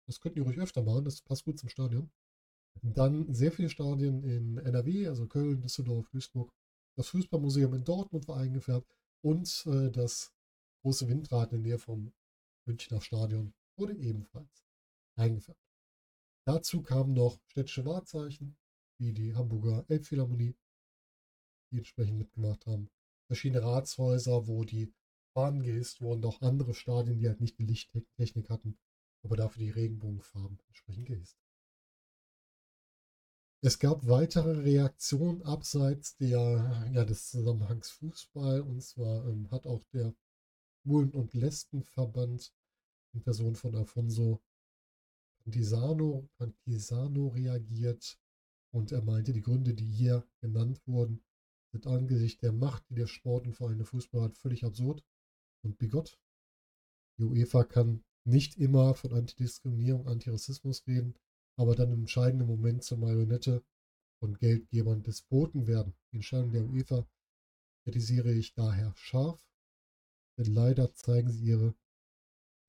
Das 0.06 0.20
könnten 0.20 0.36
die 0.36 0.42
ruhig 0.42 0.58
öfter 0.58 0.82
machen, 0.82 1.04
das 1.04 1.22
passt 1.22 1.44
gut 1.44 1.58
zum 1.58 1.70
Stadion. 1.70 2.10
Dann 2.82 3.32
sehr 3.34 3.52
viele 3.52 3.70
Stadien 3.70 4.22
in 4.22 4.58
NRW, 4.58 5.08
also 5.08 5.26
Köln, 5.26 5.62
Düsseldorf, 5.62 6.08
Duisburg. 6.10 6.52
Das 6.94 7.08
Fußballmuseum 7.08 7.74
in 7.74 7.84
Dortmund 7.84 8.28
war 8.28 8.36
eingefärbt 8.36 8.94
und 9.22 9.66
äh, 9.66 9.90
das 9.90 10.34
große 10.82 11.08
Windrad 11.08 11.52
in 11.52 11.62
der 11.62 11.70
Nähe 11.70 11.78
vom 11.78 12.12
Münchner 12.66 13.00
Stadion 13.00 13.54
wurde 13.76 13.94
ebenfalls 13.94 14.66
eingefärbt. 15.16 15.60
Dazu 16.44 16.82
kamen 16.82 17.14
noch 17.14 17.40
städtische 17.48 17.86
Wahrzeichen, 17.86 18.56
wie 18.98 19.12
die 19.12 19.34
Hamburger 19.34 19.84
Elbphilharmonie, 19.88 20.54
die 21.70 21.78
entsprechend 21.78 22.18
mitgemacht 22.18 22.66
haben 22.66 22.90
verschiedene 23.26 23.62
Ratshäuser, 23.62 24.46
wo 24.46 24.64
die 24.64 24.92
Fahnen 25.34 25.62
gehisst 25.62 26.00
wurden, 26.00 26.24
auch 26.24 26.40
andere 26.40 26.74
Stadien, 26.74 27.18
die 27.18 27.28
halt 27.28 27.40
nicht 27.40 27.58
die 27.58 27.66
Lichttechnik 27.66 28.48
hatten, 28.48 28.78
aber 29.22 29.36
dafür 29.36 29.62
die 29.62 29.70
Regenbogenfarben 29.70 30.58
entsprechend 30.68 31.06
gehisst. 31.06 31.36
Es 33.62 33.78
gab 33.78 34.06
weitere 34.06 34.60
Reaktionen 34.60 35.42
abseits 35.42 36.16
der, 36.16 36.88
ja, 36.92 37.04
des 37.04 37.30
Zusammenhangs 37.30 37.90
Fußball. 37.90 38.60
Und 38.60 38.82
zwar 38.82 39.26
ähm, 39.26 39.50
hat 39.50 39.66
auch 39.66 39.82
der 39.92 40.14
Schwulen- 40.82 41.10
und 41.10 41.34
Lesbenverband 41.34 42.54
in 43.12 43.22
Person 43.22 43.56
von 43.56 43.74
Alfonso 43.74 44.40
Pantisano, 45.42 46.28
Pantisano 46.38 47.28
reagiert 47.28 48.18
Und 48.72 48.92
er 48.92 49.02
meinte, 49.02 49.32
die 49.32 49.42
Gründe, 49.42 49.74
die 49.74 49.90
hier 49.90 50.26
genannt 50.40 50.80
wurden, 50.86 51.24
sind 51.76 51.86
angesichts 51.86 52.40
der 52.40 52.52
Macht, 52.52 52.88
die 52.88 52.94
der 52.94 53.06
Sport 53.06 53.46
und 53.46 53.54
vor 53.54 53.68
allem 53.68 53.78
der 53.78 53.86
Fußball 53.86 54.22
hat, 54.22 54.38
völlig 54.38 54.64
absurd 54.64 55.04
und 55.62 55.78
bigott. 55.78 56.18
Die 57.18 57.24
UEFA 57.24 57.64
kann 57.64 58.02
nicht 58.24 58.56
immer 58.56 58.94
von 58.94 59.12
Antidiskriminierung, 59.12 60.08
Antirassismus 60.08 60.86
reden, 60.86 61.14
aber 61.58 61.74
dann 61.74 61.92
im 61.92 62.00
entscheidenden 62.00 62.46
Moment 62.46 62.82
zur 62.82 62.98
Marionette 62.98 63.62
von 64.20 64.36
Geldgebern 64.38 65.02
Despoten 65.02 65.66
werden. 65.66 65.94
Die 66.12 66.16
Entscheidung 66.16 66.52
der 66.52 66.64
UEFA 66.64 67.06
kritisiere 67.84 68.32
ich 68.32 68.54
daher 68.54 68.94
scharf, 68.96 69.46
denn 70.38 70.52
leider 70.52 70.92
zeigen 70.94 71.30
sie 71.30 71.44
ihre 71.44 71.74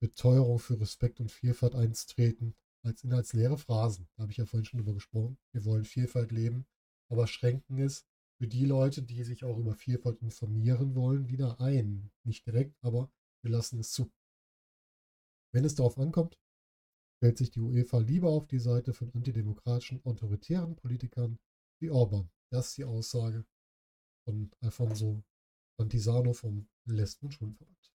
Beteuerung 0.00 0.58
für 0.58 0.80
Respekt 0.80 1.18
und 1.20 1.32
Vielfalt 1.32 1.74
einzutreten 1.74 2.54
als 2.84 3.02
inhaltsleere 3.02 3.58
Phrasen. 3.58 4.08
Da 4.16 4.22
habe 4.22 4.32
ich 4.32 4.38
ja 4.38 4.46
vorhin 4.46 4.64
schon 4.64 4.78
drüber 4.78 4.94
gesprochen. 4.94 5.38
Wir 5.52 5.64
wollen 5.64 5.84
Vielfalt 5.84 6.30
leben, 6.30 6.66
aber 7.10 7.26
schränken 7.26 7.78
es 7.78 8.06
für 8.38 8.46
die 8.46 8.64
Leute, 8.64 9.02
die 9.02 9.24
sich 9.24 9.44
auch 9.44 9.58
über 9.58 9.74
Vielfalt 9.74 10.22
informieren 10.22 10.94
wollen, 10.94 11.28
wieder 11.28 11.60
ein. 11.60 12.10
Nicht 12.24 12.46
direkt, 12.46 12.76
aber 12.82 13.10
wir 13.42 13.50
lassen 13.50 13.80
es 13.80 13.90
zu. 13.90 14.10
Wenn 15.52 15.64
es 15.64 15.74
darauf 15.74 15.98
ankommt, 15.98 16.38
stellt 17.16 17.36
sich 17.36 17.50
die 17.50 17.60
UEFA 17.60 17.98
lieber 17.98 18.28
auf 18.30 18.46
die 18.46 18.60
Seite 18.60 18.92
von 18.92 19.12
antidemokratischen, 19.12 20.04
autoritären 20.04 20.76
Politikern 20.76 21.38
wie 21.80 21.90
Orban. 21.90 22.30
Das 22.50 22.68
ist 22.68 22.78
die 22.78 22.84
Aussage 22.84 23.44
von 24.24 24.50
Alfonso 24.60 25.24
Antisano 25.78 26.32
vom 26.32 26.68
Lesben- 26.86 27.26
und 27.26 27.32
Schwulenverband. 27.32 27.92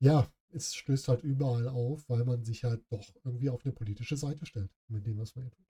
Ja, 0.00 0.32
es 0.50 0.74
stößt 0.74 1.08
halt 1.08 1.24
überall 1.24 1.68
auf, 1.68 2.08
weil 2.08 2.24
man 2.24 2.44
sich 2.44 2.64
halt 2.64 2.84
doch 2.90 3.14
irgendwie 3.24 3.50
auf 3.50 3.64
eine 3.64 3.72
politische 3.72 4.16
Seite 4.16 4.46
stellt 4.46 4.70
mit 4.88 5.06
dem, 5.06 5.18
was 5.18 5.34
man 5.34 5.44
hier 5.44 5.52
tut. 5.52 5.67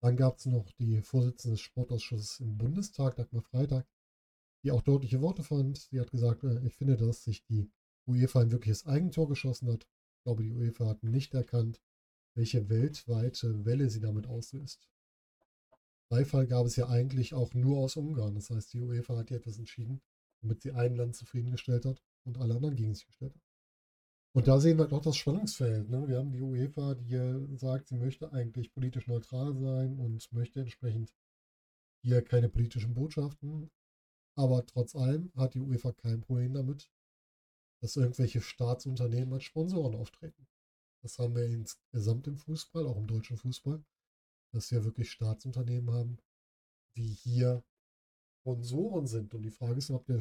Dann 0.00 0.16
gab 0.16 0.38
es 0.38 0.46
noch 0.46 0.70
die 0.72 1.02
Vorsitzende 1.02 1.54
des 1.54 1.60
Sportausschusses 1.60 2.40
im 2.40 2.56
Bundestag, 2.56 3.16
Dagmar 3.16 3.42
Freitag, 3.42 3.86
die 4.62 4.70
auch 4.70 4.82
deutliche 4.82 5.20
Worte 5.20 5.42
fand. 5.42 5.78
Sie 5.78 6.00
hat 6.00 6.10
gesagt, 6.10 6.42
äh, 6.44 6.64
ich 6.66 6.74
finde, 6.74 6.96
dass 6.96 7.24
sich 7.24 7.44
die 7.44 7.70
UEFA 8.06 8.40
ein 8.40 8.50
wirkliches 8.50 8.86
Eigentor 8.86 9.28
geschossen 9.28 9.70
hat. 9.70 9.86
Ich 10.16 10.24
glaube, 10.24 10.42
die 10.42 10.52
UEFA 10.52 10.86
hat 10.86 11.02
nicht 11.02 11.34
erkannt, 11.34 11.80
welche 12.34 12.68
weltweite 12.68 13.64
Welle 13.64 13.90
sie 13.90 14.00
damit 14.00 14.26
auslöst. 14.26 14.88
Beifall 16.08 16.46
gab 16.46 16.66
es 16.66 16.76
ja 16.76 16.88
eigentlich 16.88 17.34
auch 17.34 17.54
nur 17.54 17.78
aus 17.78 17.96
Ungarn. 17.96 18.34
Das 18.34 18.50
heißt, 18.50 18.72
die 18.72 18.80
UEFA 18.80 19.18
hat 19.18 19.28
hier 19.28 19.36
etwas 19.36 19.58
entschieden, 19.58 20.00
damit 20.40 20.62
sie 20.62 20.72
ein 20.72 20.96
Land 20.96 21.14
zufriedengestellt 21.14 21.84
hat 21.84 22.02
und 22.24 22.38
alle 22.38 22.54
anderen 22.54 22.74
gegen 22.74 22.94
sich 22.94 23.06
gestellt 23.06 23.34
hat. 23.34 23.49
Und 24.32 24.46
da 24.46 24.60
sehen 24.60 24.78
wir 24.78 24.86
doch 24.86 25.00
das 25.00 25.16
Spannungsfeld. 25.16 25.90
Ne? 25.90 26.06
Wir 26.06 26.18
haben 26.18 26.32
die 26.32 26.40
UEFA, 26.40 26.94
die 26.94 27.56
sagt, 27.56 27.88
sie 27.88 27.96
möchte 27.96 28.32
eigentlich 28.32 28.72
politisch 28.72 29.08
neutral 29.08 29.56
sein 29.56 29.98
und 29.98 30.32
möchte 30.32 30.60
entsprechend 30.60 31.12
hier 32.02 32.22
keine 32.22 32.48
politischen 32.48 32.94
Botschaften. 32.94 33.70
Aber 34.36 34.64
trotz 34.64 34.94
allem 34.94 35.32
hat 35.36 35.54
die 35.54 35.60
UEFA 35.60 35.92
kein 35.92 36.20
Problem 36.20 36.54
damit, 36.54 36.90
dass 37.82 37.96
irgendwelche 37.96 38.40
Staatsunternehmen 38.40 39.34
als 39.34 39.44
Sponsoren 39.44 39.96
auftreten. 39.96 40.46
Das 41.02 41.18
haben 41.18 41.34
wir 41.34 41.46
insgesamt 41.46 42.28
im 42.28 42.38
Fußball, 42.38 42.86
auch 42.86 42.96
im 42.96 43.08
deutschen 43.08 43.36
Fußball, 43.36 43.82
dass 44.52 44.70
wir 44.70 44.84
wirklich 44.84 45.10
Staatsunternehmen 45.10 45.92
haben, 45.92 46.18
die 46.96 47.08
hier 47.08 47.64
Sponsoren 48.40 49.06
sind. 49.06 49.34
Und 49.34 49.42
die 49.42 49.50
Frage 49.50 49.78
ist, 49.78 49.90
ob 49.90 50.06
der 50.06 50.20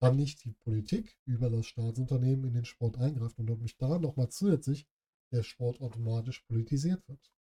dann 0.00 0.16
nicht 0.16 0.44
die 0.44 0.52
Politik 0.52 1.18
über 1.24 1.50
das 1.50 1.66
Staatsunternehmen 1.66 2.46
in 2.46 2.54
den 2.54 2.64
Sport 2.64 2.98
eingreift 2.98 3.38
und 3.38 3.50
ob 3.50 3.60
nicht 3.60 3.80
da 3.80 3.98
nochmal 3.98 4.28
zusätzlich 4.28 4.86
der 5.32 5.42
Sport 5.42 5.80
automatisch 5.80 6.40
politisiert 6.42 7.06
wird. 7.08 7.32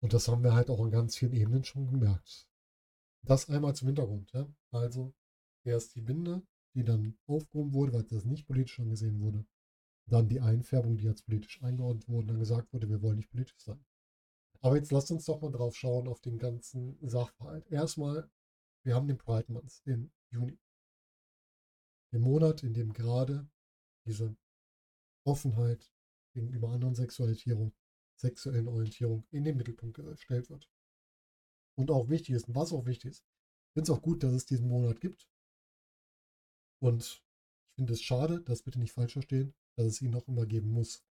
Und 0.00 0.12
das 0.12 0.28
haben 0.28 0.42
wir 0.42 0.54
halt 0.54 0.70
auch 0.70 0.80
an 0.80 0.90
ganz 0.90 1.16
vielen 1.16 1.32
Ebenen 1.32 1.64
schon 1.64 1.90
gemerkt. 1.90 2.48
Das 3.22 3.48
einmal 3.50 3.74
zum 3.74 3.88
Hintergrund. 3.88 4.32
Ja? 4.32 4.48
Also 4.70 5.12
erst 5.64 5.94
die 5.96 6.00
Binde, 6.00 6.42
die 6.74 6.84
dann 6.84 7.18
aufgehoben 7.26 7.74
wurde, 7.74 7.92
weil 7.92 8.04
das 8.04 8.24
nicht 8.24 8.46
politisch 8.46 8.78
angesehen 8.80 9.20
wurde. 9.20 9.44
Dann 10.06 10.28
die 10.28 10.40
Einfärbung, 10.40 10.96
die 10.96 11.08
als 11.08 11.22
politisch 11.22 11.62
eingeordnet 11.62 12.08
wurde, 12.08 12.28
dann 12.28 12.38
gesagt 12.38 12.72
wurde, 12.72 12.88
wir 12.88 13.02
wollen 13.02 13.16
nicht 13.16 13.30
politisch 13.30 13.60
sein. 13.60 13.84
Aber 14.60 14.76
jetzt 14.76 14.90
lasst 14.90 15.10
uns 15.10 15.26
doch 15.26 15.40
mal 15.40 15.52
drauf 15.52 15.76
schauen 15.76 16.08
auf 16.08 16.20
den 16.20 16.38
ganzen 16.38 16.96
Sachverhalt. 17.06 17.70
Erstmal 17.70 18.30
wir 18.84 18.94
haben 18.94 19.08
den 19.08 19.18
Pride 19.18 19.52
Month 19.52 19.82
im 19.84 20.10
Juni. 20.30 20.58
Den 22.12 22.22
Monat, 22.22 22.62
in 22.62 22.74
dem 22.74 22.92
gerade 22.92 23.48
diese 24.06 24.36
Offenheit 25.24 25.92
gegenüber 26.32 26.70
anderen 26.70 26.94
Sexualitierung, 26.94 27.74
sexuellen 28.16 28.68
Orientierung 28.68 29.26
in 29.30 29.44
den 29.44 29.56
Mittelpunkt 29.56 29.96
gestellt 29.96 30.50
wird. 30.50 30.70
Und 31.76 31.90
auch 31.90 32.08
wichtig 32.08 32.34
ist, 32.34 32.48
und 32.48 32.54
was 32.54 32.72
auch 32.72 32.86
wichtig 32.86 33.10
ist, 33.10 33.20
ich 33.20 33.74
finde 33.74 33.92
es 33.92 33.96
auch 33.96 34.02
gut, 34.02 34.22
dass 34.22 34.32
es 34.32 34.46
diesen 34.46 34.68
Monat 34.68 35.00
gibt. 35.00 35.28
Und 36.80 37.02
ich 37.02 37.74
finde 37.76 37.92
es 37.92 38.02
schade, 38.02 38.40
das 38.42 38.62
bitte 38.62 38.78
nicht 38.78 38.92
falsch 38.92 39.12
verstehen, 39.12 39.54
dass 39.76 39.86
es 39.86 40.02
ihn 40.02 40.10
noch 40.10 40.26
immer 40.26 40.46
geben 40.46 40.70
muss. 40.70 41.04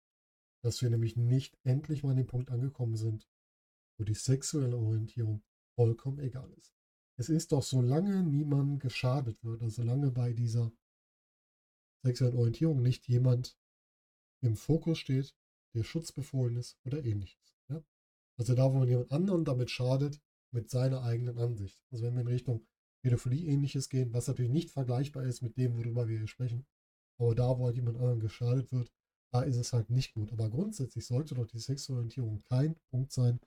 Dass 0.62 0.82
wir 0.82 0.90
nämlich 0.90 1.16
nicht 1.16 1.56
endlich 1.62 2.02
mal 2.02 2.10
an 2.10 2.16
den 2.16 2.26
Punkt 2.26 2.50
angekommen 2.50 2.96
sind, 2.96 3.28
wo 3.98 4.04
die 4.04 4.14
sexuelle 4.14 4.76
Orientierung 4.76 5.44
vollkommen 5.76 6.18
egal 6.18 6.50
ist. 6.54 6.75
Es 7.18 7.28
ist 7.28 7.52
doch, 7.52 7.62
solange 7.62 8.22
niemand 8.22 8.80
geschadet 8.80 9.42
wird, 9.42 9.62
also 9.62 9.82
solange 9.82 10.10
bei 10.10 10.32
dieser 10.32 10.70
sexuellen 12.02 12.36
Orientierung 12.36 12.82
nicht 12.82 13.08
jemand 13.08 13.58
im 14.42 14.56
Fokus 14.56 14.98
steht, 14.98 15.34
der 15.74 15.82
schutzbefohlen 15.82 16.56
ist 16.56 16.78
oder 16.84 17.04
ähnliches. 17.04 17.56
Ja? 17.68 17.82
Also 18.38 18.54
da, 18.54 18.72
wo 18.72 18.78
man 18.78 18.88
jemand 18.88 19.12
anderen 19.12 19.44
damit 19.44 19.70
schadet, 19.70 20.20
mit 20.52 20.70
seiner 20.70 21.02
eigenen 21.02 21.38
Ansicht. 21.38 21.82
Also 21.90 22.04
wenn 22.04 22.14
wir 22.14 22.22
in 22.22 22.28
Richtung 22.28 22.66
Pädophilie 23.02 23.50
ähnliches 23.50 23.88
gehen, 23.88 24.12
was 24.12 24.28
natürlich 24.28 24.50
nicht 24.50 24.70
vergleichbar 24.70 25.24
ist 25.24 25.42
mit 25.42 25.56
dem, 25.56 25.76
worüber 25.76 26.08
wir 26.08 26.18
hier 26.18 26.28
sprechen, 26.28 26.66
aber 27.18 27.34
da, 27.34 27.58
wo 27.58 27.66
halt 27.66 27.76
jemand 27.76 27.96
anderen 27.96 28.20
geschadet 28.20 28.72
wird, 28.72 28.92
da 29.32 29.42
ist 29.42 29.56
es 29.56 29.72
halt 29.72 29.90
nicht 29.90 30.14
gut. 30.14 30.32
Aber 30.32 30.48
grundsätzlich 30.50 31.06
sollte 31.06 31.34
doch 31.34 31.46
die 31.46 31.58
Sexualorientierung 31.58 32.42
kein 32.42 32.76
Punkt 32.90 33.12
sein, 33.12 33.40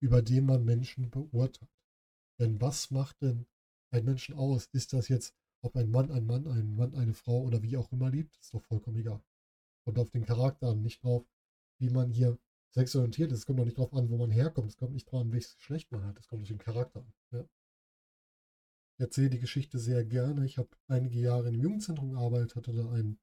über 0.00 0.22
den 0.22 0.46
man 0.46 0.64
Menschen 0.64 1.10
beurteilt. 1.10 1.70
Denn 2.40 2.60
was 2.60 2.90
macht 2.90 3.20
denn 3.20 3.46
ein 3.90 4.04
Menschen 4.04 4.34
aus? 4.34 4.66
Ist 4.72 4.94
das 4.94 5.08
jetzt, 5.08 5.34
ob 5.62 5.76
ein 5.76 5.90
Mann 5.90 6.10
ein 6.10 6.26
Mann, 6.26 6.46
ein 6.46 6.74
Mann 6.74 6.94
eine 6.94 7.12
Frau 7.12 7.42
oder 7.42 7.62
wie 7.62 7.76
auch 7.76 7.92
immer 7.92 8.10
liebt? 8.10 8.36
Ist 8.38 8.54
doch 8.54 8.62
vollkommen 8.62 8.96
egal. 8.96 9.22
Kommt 9.84 9.98
auf 9.98 10.10
den 10.10 10.24
Charakter 10.24 10.68
an, 10.68 10.82
nicht 10.82 11.04
drauf, 11.04 11.26
wie 11.78 11.90
man 11.90 12.10
hier 12.10 12.38
sexualisiert 12.74 13.30
ist. 13.32 13.40
Es 13.40 13.46
kommt 13.46 13.58
doch 13.58 13.64
nicht 13.64 13.76
drauf 13.76 13.92
an, 13.92 14.08
wo 14.08 14.16
man 14.16 14.30
herkommt. 14.30 14.70
Es 14.70 14.76
kommt 14.78 14.94
nicht 14.94 15.10
drauf 15.10 15.20
an, 15.20 15.32
welches 15.32 15.56
Geschlecht 15.56 15.92
man 15.92 16.04
hat. 16.04 16.18
Es 16.18 16.28
kommt 16.28 16.42
auf 16.42 16.48
den 16.48 16.58
Charakter 16.58 17.00
an. 17.00 17.12
Ja. 17.32 17.46
Ich 18.94 19.00
erzähle 19.00 19.30
die 19.30 19.40
Geschichte 19.40 19.78
sehr 19.78 20.04
gerne. 20.04 20.46
Ich 20.46 20.56
habe 20.56 20.68
einige 20.88 21.18
Jahre 21.18 21.48
einem 21.48 21.60
Jugendzentrum 21.60 22.12
gearbeitet, 22.12 22.56
hatte 22.56 22.72
da 22.72 22.90
einen, 22.90 23.18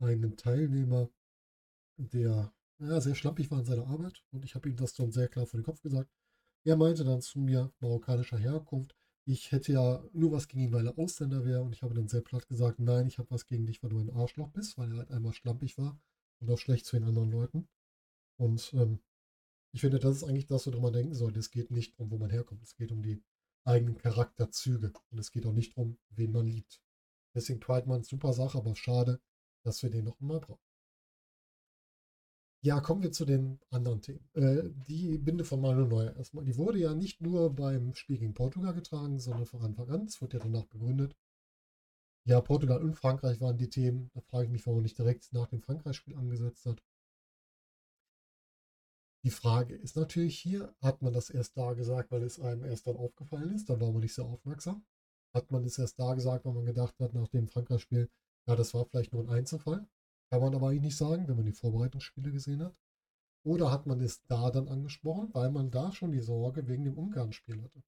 einen 0.00 0.36
Teilnehmer, 0.36 1.08
der 1.96 2.52
ja, 2.80 3.00
sehr 3.00 3.14
schlampig 3.14 3.50
war 3.50 3.60
in 3.60 3.64
seiner 3.64 3.86
Arbeit 3.86 4.22
und 4.30 4.44
ich 4.44 4.54
habe 4.54 4.68
ihm 4.68 4.76
das 4.76 4.94
dann 4.94 5.10
sehr 5.10 5.28
klar 5.28 5.46
vor 5.46 5.58
den 5.58 5.64
Kopf 5.64 5.82
gesagt. 5.82 6.10
Er 6.64 6.76
meinte 6.76 7.04
dann 7.04 7.20
zu 7.20 7.38
mir, 7.40 7.72
marokkanischer 7.80 8.38
Herkunft, 8.38 8.94
ich 9.24 9.52
hätte 9.52 9.72
ja 9.72 10.02
nur 10.12 10.32
was 10.32 10.48
gegen 10.48 10.64
ihn, 10.64 10.72
weil 10.72 10.86
er 10.86 10.98
Ausländer 10.98 11.44
wäre. 11.44 11.62
Und 11.62 11.74
ich 11.74 11.82
habe 11.82 11.94
dann 11.94 12.08
sehr 12.08 12.22
platt 12.22 12.48
gesagt, 12.48 12.78
nein, 12.78 13.06
ich 13.06 13.18
habe 13.18 13.30
was 13.30 13.46
gegen 13.46 13.66
dich, 13.66 13.82
weil 13.82 13.90
du 13.90 14.00
ein 14.00 14.10
Arschloch 14.10 14.50
bist, 14.50 14.78
weil 14.78 14.90
er 14.92 14.98
halt 14.98 15.10
einmal 15.10 15.34
schlampig 15.34 15.76
war 15.76 16.00
und 16.40 16.50
auch 16.50 16.58
schlecht 16.58 16.86
zu 16.86 16.96
den 16.96 17.06
anderen 17.06 17.30
Leuten. 17.30 17.68
Und 18.38 18.72
ähm, 18.74 19.00
ich 19.72 19.82
finde, 19.82 19.98
das 19.98 20.16
ist 20.16 20.24
eigentlich 20.24 20.46
das, 20.46 20.66
woran 20.66 20.80
man 20.80 20.92
denken 20.94 21.14
sollte. 21.14 21.38
Es 21.40 21.50
geht 21.50 21.70
nicht 21.70 21.98
um, 21.98 22.10
wo 22.10 22.16
man 22.16 22.30
herkommt. 22.30 22.62
Es 22.62 22.74
geht 22.74 22.90
um 22.90 23.02
die 23.02 23.22
eigenen 23.64 23.98
Charakterzüge. 23.98 24.92
Und 25.10 25.18
es 25.18 25.30
geht 25.30 25.44
auch 25.44 25.52
nicht 25.52 25.76
darum, 25.76 25.98
wen 26.10 26.32
man 26.32 26.46
liebt. 26.46 26.80
Deswegen 27.34 27.60
Pride 27.60 27.86
Month, 27.86 28.06
super 28.06 28.32
Sache, 28.32 28.56
aber 28.56 28.74
schade, 28.74 29.20
dass 29.62 29.82
wir 29.82 29.90
den 29.90 30.06
noch 30.06 30.18
immer 30.20 30.40
brauchen. 30.40 30.67
Ja, 32.62 32.80
kommen 32.80 33.02
wir 33.02 33.12
zu 33.12 33.24
den 33.24 33.60
anderen 33.70 34.00
Themen. 34.02 34.28
Äh, 34.34 34.70
die 34.88 35.18
Binde 35.18 35.44
von 35.44 35.60
Manuel 35.60 35.86
Neuer 35.86 36.16
erstmal. 36.16 36.44
Die 36.44 36.56
wurde 36.56 36.78
ja 36.78 36.92
nicht 36.94 37.20
nur 37.20 37.54
beim 37.54 37.94
Spiel 37.94 38.18
gegen 38.18 38.34
Portugal 38.34 38.74
getragen, 38.74 39.18
sondern 39.20 39.46
von 39.46 39.62
Anfang 39.62 39.88
an. 39.90 40.06
Es 40.06 40.20
wird 40.20 40.34
ja 40.34 40.40
danach 40.40 40.66
begründet. 40.66 41.14
Ja, 42.24 42.40
Portugal 42.40 42.82
und 42.82 42.94
Frankreich 42.94 43.40
waren 43.40 43.56
die 43.58 43.70
Themen. 43.70 44.10
Da 44.14 44.20
frage 44.20 44.44
ich 44.44 44.50
mich, 44.50 44.66
warum 44.66 44.82
nicht 44.82 44.98
direkt 44.98 45.32
nach 45.32 45.46
dem 45.48 45.62
Frankreich-Spiel 45.62 46.16
angesetzt 46.16 46.66
hat. 46.66 46.82
Die 49.24 49.30
Frage 49.30 49.74
ist 49.76 49.96
natürlich 49.96 50.38
hier, 50.38 50.74
hat 50.80 51.00
man 51.02 51.12
das 51.12 51.30
erst 51.30 51.56
da 51.56 51.72
gesagt, 51.74 52.10
weil 52.10 52.22
es 52.22 52.40
einem 52.40 52.64
erst 52.64 52.86
dann 52.86 52.96
aufgefallen 52.96 53.54
ist? 53.54 53.68
Dann 53.68 53.80
war 53.80 53.92
man 53.92 54.00
nicht 54.00 54.14
sehr 54.14 54.24
aufmerksam. 54.24 54.84
Hat 55.34 55.50
man 55.50 55.64
es 55.64 55.78
erst 55.78 55.98
da 55.98 56.14
gesagt, 56.14 56.44
weil 56.44 56.54
man 56.54 56.64
gedacht 56.64 56.98
hat, 57.00 57.14
nach 57.14 57.28
dem 57.28 57.48
Frankreich-Spiel, 57.48 58.08
ja, 58.46 58.56
das 58.56 58.74
war 58.74 58.84
vielleicht 58.84 59.12
nur 59.12 59.22
ein 59.22 59.30
Einzelfall? 59.30 59.86
Kann 60.30 60.40
man 60.40 60.54
aber 60.54 60.68
eigentlich 60.68 60.82
nicht 60.82 60.96
sagen, 60.96 61.26
wenn 61.26 61.36
man 61.36 61.46
die 61.46 61.52
Vorbereitungsspiele 61.52 62.30
gesehen 62.30 62.62
hat. 62.62 62.76
Oder 63.44 63.70
hat 63.70 63.86
man 63.86 64.00
es 64.00 64.24
da 64.26 64.50
dann 64.50 64.68
angesprochen, 64.68 65.32
weil 65.32 65.50
man 65.50 65.70
da 65.70 65.92
schon 65.92 66.12
die 66.12 66.20
Sorge 66.20 66.66
wegen 66.66 66.84
dem 66.84 66.98
Ungarn-Spiel 66.98 67.62
hatte. 67.62 67.82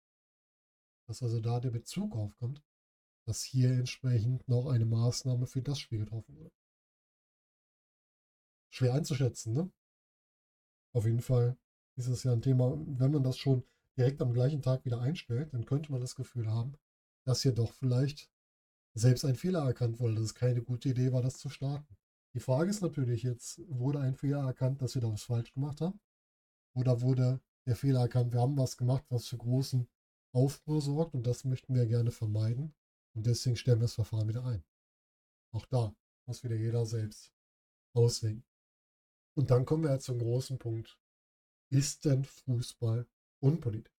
Dass 1.06 1.22
also 1.22 1.40
da 1.40 1.60
der 1.60 1.70
Bezug 1.70 2.16
aufkommt, 2.16 2.62
dass 3.26 3.42
hier 3.42 3.70
entsprechend 3.72 4.48
noch 4.48 4.66
eine 4.66 4.86
Maßnahme 4.86 5.46
für 5.46 5.60
das 5.60 5.78
Spiel 5.78 5.98
getroffen 5.98 6.36
wurde. 6.36 6.54
Schwer 8.70 8.94
einzuschätzen, 8.94 9.52
ne? 9.52 9.70
Auf 10.92 11.04
jeden 11.04 11.20
Fall 11.20 11.58
ist 11.96 12.06
es 12.06 12.22
ja 12.24 12.32
ein 12.32 12.42
Thema, 12.42 12.78
wenn 12.86 13.12
man 13.12 13.22
das 13.22 13.36
schon 13.36 13.64
direkt 13.96 14.22
am 14.22 14.32
gleichen 14.32 14.62
Tag 14.62 14.84
wieder 14.84 15.00
einstellt, 15.00 15.52
dann 15.52 15.66
könnte 15.66 15.92
man 15.92 16.00
das 16.00 16.14
Gefühl 16.14 16.48
haben, 16.48 16.74
dass 17.24 17.42
hier 17.42 17.52
doch 17.52 17.72
vielleicht 17.72 18.30
selbst 18.94 19.24
ein 19.24 19.36
Fehler 19.36 19.64
erkannt 19.64 20.00
wurde, 20.00 20.14
dass 20.14 20.24
es 20.24 20.34
keine 20.34 20.62
gute 20.62 20.88
Idee 20.88 21.12
war, 21.12 21.22
das 21.22 21.38
zu 21.38 21.48
starten. 21.48 21.96
Die 22.34 22.40
Frage 22.40 22.70
ist 22.70 22.80
natürlich 22.80 23.22
jetzt, 23.22 23.60
wurde 23.68 24.00
ein 24.00 24.14
Fehler 24.14 24.46
erkannt, 24.46 24.82
dass 24.82 24.94
wir 24.94 25.02
da 25.02 25.12
was 25.12 25.24
falsch 25.24 25.52
gemacht 25.52 25.80
haben? 25.80 25.98
Oder 26.74 27.00
wurde 27.00 27.40
der 27.66 27.76
Fehler 27.76 28.00
erkannt, 28.00 28.32
wir 28.32 28.40
haben 28.40 28.56
was 28.56 28.76
gemacht, 28.76 29.04
was 29.08 29.26
für 29.26 29.36
großen 29.36 29.88
Aufruhr 30.32 30.80
sorgt 30.80 31.14
und 31.14 31.26
das 31.26 31.44
möchten 31.44 31.74
wir 31.74 31.86
gerne 31.86 32.12
vermeiden 32.12 32.74
und 33.14 33.26
deswegen 33.26 33.56
stellen 33.56 33.78
wir 33.78 33.84
das 33.84 33.94
Verfahren 33.94 34.28
wieder 34.28 34.44
ein. 34.44 34.62
Auch 35.52 35.66
da 35.66 35.94
muss 36.26 36.44
wieder 36.44 36.54
jeder 36.54 36.86
selbst 36.86 37.32
auslegen. 37.92 38.44
Und 39.34 39.50
dann 39.50 39.64
kommen 39.64 39.82
wir 39.82 39.92
jetzt 39.92 40.04
zum 40.04 40.18
großen 40.18 40.58
Punkt. 40.58 40.98
Ist 41.70 42.04
denn 42.04 42.24
Fußball 42.24 43.06
unpolitisch? 43.40 43.92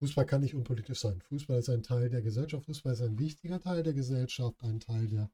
Fußball 0.00 0.26
kann 0.26 0.42
nicht 0.42 0.54
unpolitisch 0.54 1.00
sein. 1.00 1.20
Fußball 1.22 1.58
ist 1.58 1.68
ein 1.68 1.82
Teil 1.82 2.08
der 2.08 2.22
Gesellschaft. 2.22 2.66
Fußball 2.66 2.92
ist 2.92 3.02
ein 3.02 3.18
wichtiger 3.18 3.60
Teil 3.60 3.82
der 3.82 3.94
Gesellschaft, 3.94 4.62
ein 4.62 4.78
Teil, 4.78 5.08
der 5.08 5.30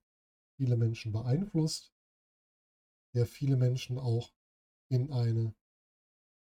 viele 0.56 0.76
Menschen 0.76 1.12
beeinflusst, 1.12 1.92
der 3.14 3.26
viele 3.26 3.56
Menschen 3.56 3.98
auch 3.98 4.32
in 4.88 5.12
eine, 5.12 5.54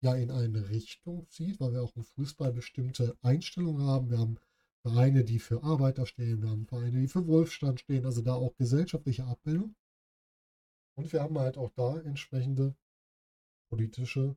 ja, 0.02 0.16
in 0.16 0.32
eine 0.32 0.70
Richtung 0.70 1.28
zieht, 1.30 1.60
weil 1.60 1.74
wir 1.74 1.84
auch 1.84 1.96
im 1.96 2.04
Fußball 2.04 2.52
bestimmte 2.52 3.18
Einstellungen 3.22 3.86
haben. 3.86 4.10
Wir 4.10 4.20
haben 4.20 4.38
Vereine, 4.82 5.24
die 5.24 5.40
für 5.40 5.64
Arbeiter 5.64 6.06
stehen, 6.06 6.42
wir 6.42 6.50
haben 6.50 6.66
Vereine, 6.66 7.00
die 7.00 7.08
für 7.08 7.28
Wohlstand 7.28 7.80
stehen, 7.80 8.06
also 8.06 8.22
da 8.22 8.34
auch 8.34 8.56
gesellschaftliche 8.56 9.26
Abbildung. 9.26 9.76
Und 10.96 11.14
wir 11.14 11.22
haben 11.22 11.38
halt 11.38 11.58
auch 11.58 11.72
da 11.72 12.00
entsprechende 12.00 12.76
politische 13.70 14.36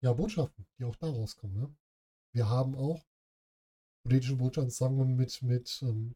ja, 0.00 0.12
Botschaften, 0.12 0.66
die 0.78 0.84
auch 0.84 0.96
daraus 0.96 1.36
kommen. 1.36 1.54
Ne? 1.54 1.74
Wir 2.32 2.48
haben 2.48 2.74
auch 2.74 3.04
politische 4.02 4.36
Botschaften, 4.36 4.96
wir 4.96 5.04
mit, 5.04 5.42
mit, 5.42 5.82
ähm, 5.82 6.14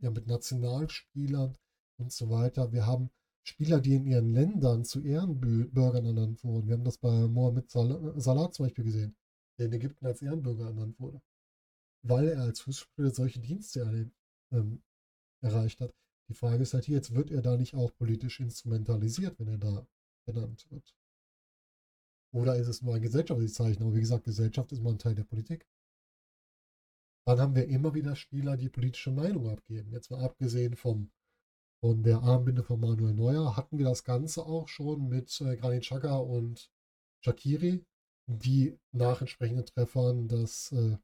ja, 0.00 0.10
mit 0.10 0.26
Nationalspielern 0.26 1.56
und 1.98 2.12
so 2.12 2.30
weiter. 2.30 2.72
Wir 2.72 2.86
haben 2.86 3.10
Spieler, 3.42 3.80
die 3.80 3.94
in 3.94 4.06
ihren 4.06 4.32
Ländern 4.32 4.84
zu 4.84 5.02
Ehrenbürgern 5.02 6.04
ernannt 6.04 6.44
wurden. 6.44 6.68
Wir 6.68 6.74
haben 6.74 6.84
das 6.84 6.98
bei 6.98 7.26
Mohamed 7.26 7.70
Salah 7.70 8.50
zum 8.52 8.66
Beispiel 8.66 8.84
gesehen, 8.84 9.16
der 9.58 9.66
in 9.66 9.72
Ägypten 9.72 10.06
als 10.06 10.22
Ehrenbürger 10.22 10.66
ernannt 10.66 11.00
wurde, 11.00 11.20
weil 12.02 12.28
er 12.28 12.42
als 12.42 12.60
Fußballer 12.60 13.10
solche 13.10 13.40
Dienste 13.40 14.10
ähm, 14.52 14.82
erreicht 15.40 15.80
hat. 15.80 15.94
Die 16.28 16.34
Frage 16.34 16.62
ist 16.62 16.74
halt 16.74 16.84
hier, 16.84 16.96
jetzt 16.96 17.14
wird 17.14 17.30
er 17.30 17.40
da 17.40 17.56
nicht 17.56 17.74
auch 17.74 17.94
politisch 17.96 18.40
instrumentalisiert, 18.40 19.38
wenn 19.38 19.48
er 19.48 19.58
da 19.58 19.86
ernannt 20.26 20.70
wird? 20.70 20.94
Oder 22.32 22.56
ist 22.56 22.68
es 22.68 22.82
nur 22.82 22.94
ein 22.94 23.02
gesellschaftliches 23.02 23.54
Zeichen? 23.54 23.82
Aber 23.82 23.94
wie 23.94 24.00
gesagt, 24.00 24.24
Gesellschaft 24.24 24.70
ist 24.72 24.82
mal 24.82 24.90
ein 24.90 24.98
Teil 24.98 25.14
der 25.14 25.24
Politik. 25.24 25.66
Dann 27.28 27.40
haben 27.40 27.54
wir 27.54 27.68
immer 27.68 27.92
wieder 27.92 28.16
Spieler, 28.16 28.56
die 28.56 28.70
politische 28.70 29.10
Meinung 29.10 29.50
abgeben. 29.50 29.92
Jetzt 29.92 30.10
mal 30.10 30.24
abgesehen 30.24 30.76
vom, 30.76 31.10
von 31.78 32.02
der 32.02 32.22
Armbinde 32.22 32.62
von 32.62 32.80
Manuel 32.80 33.12
Neuer, 33.12 33.54
hatten 33.54 33.76
wir 33.76 33.84
das 33.84 34.02
Ganze 34.02 34.46
auch 34.46 34.66
schon 34.66 35.10
mit 35.10 35.38
äh, 35.42 35.54
Granit 35.56 35.82
Xhaka 35.82 36.16
und 36.16 36.70
Shakiri, 37.20 37.84
die 38.26 38.78
nach 38.92 39.20
entsprechenden 39.20 39.66
Treffern 39.66 40.26
das, 40.26 40.72
äh, 40.72 40.96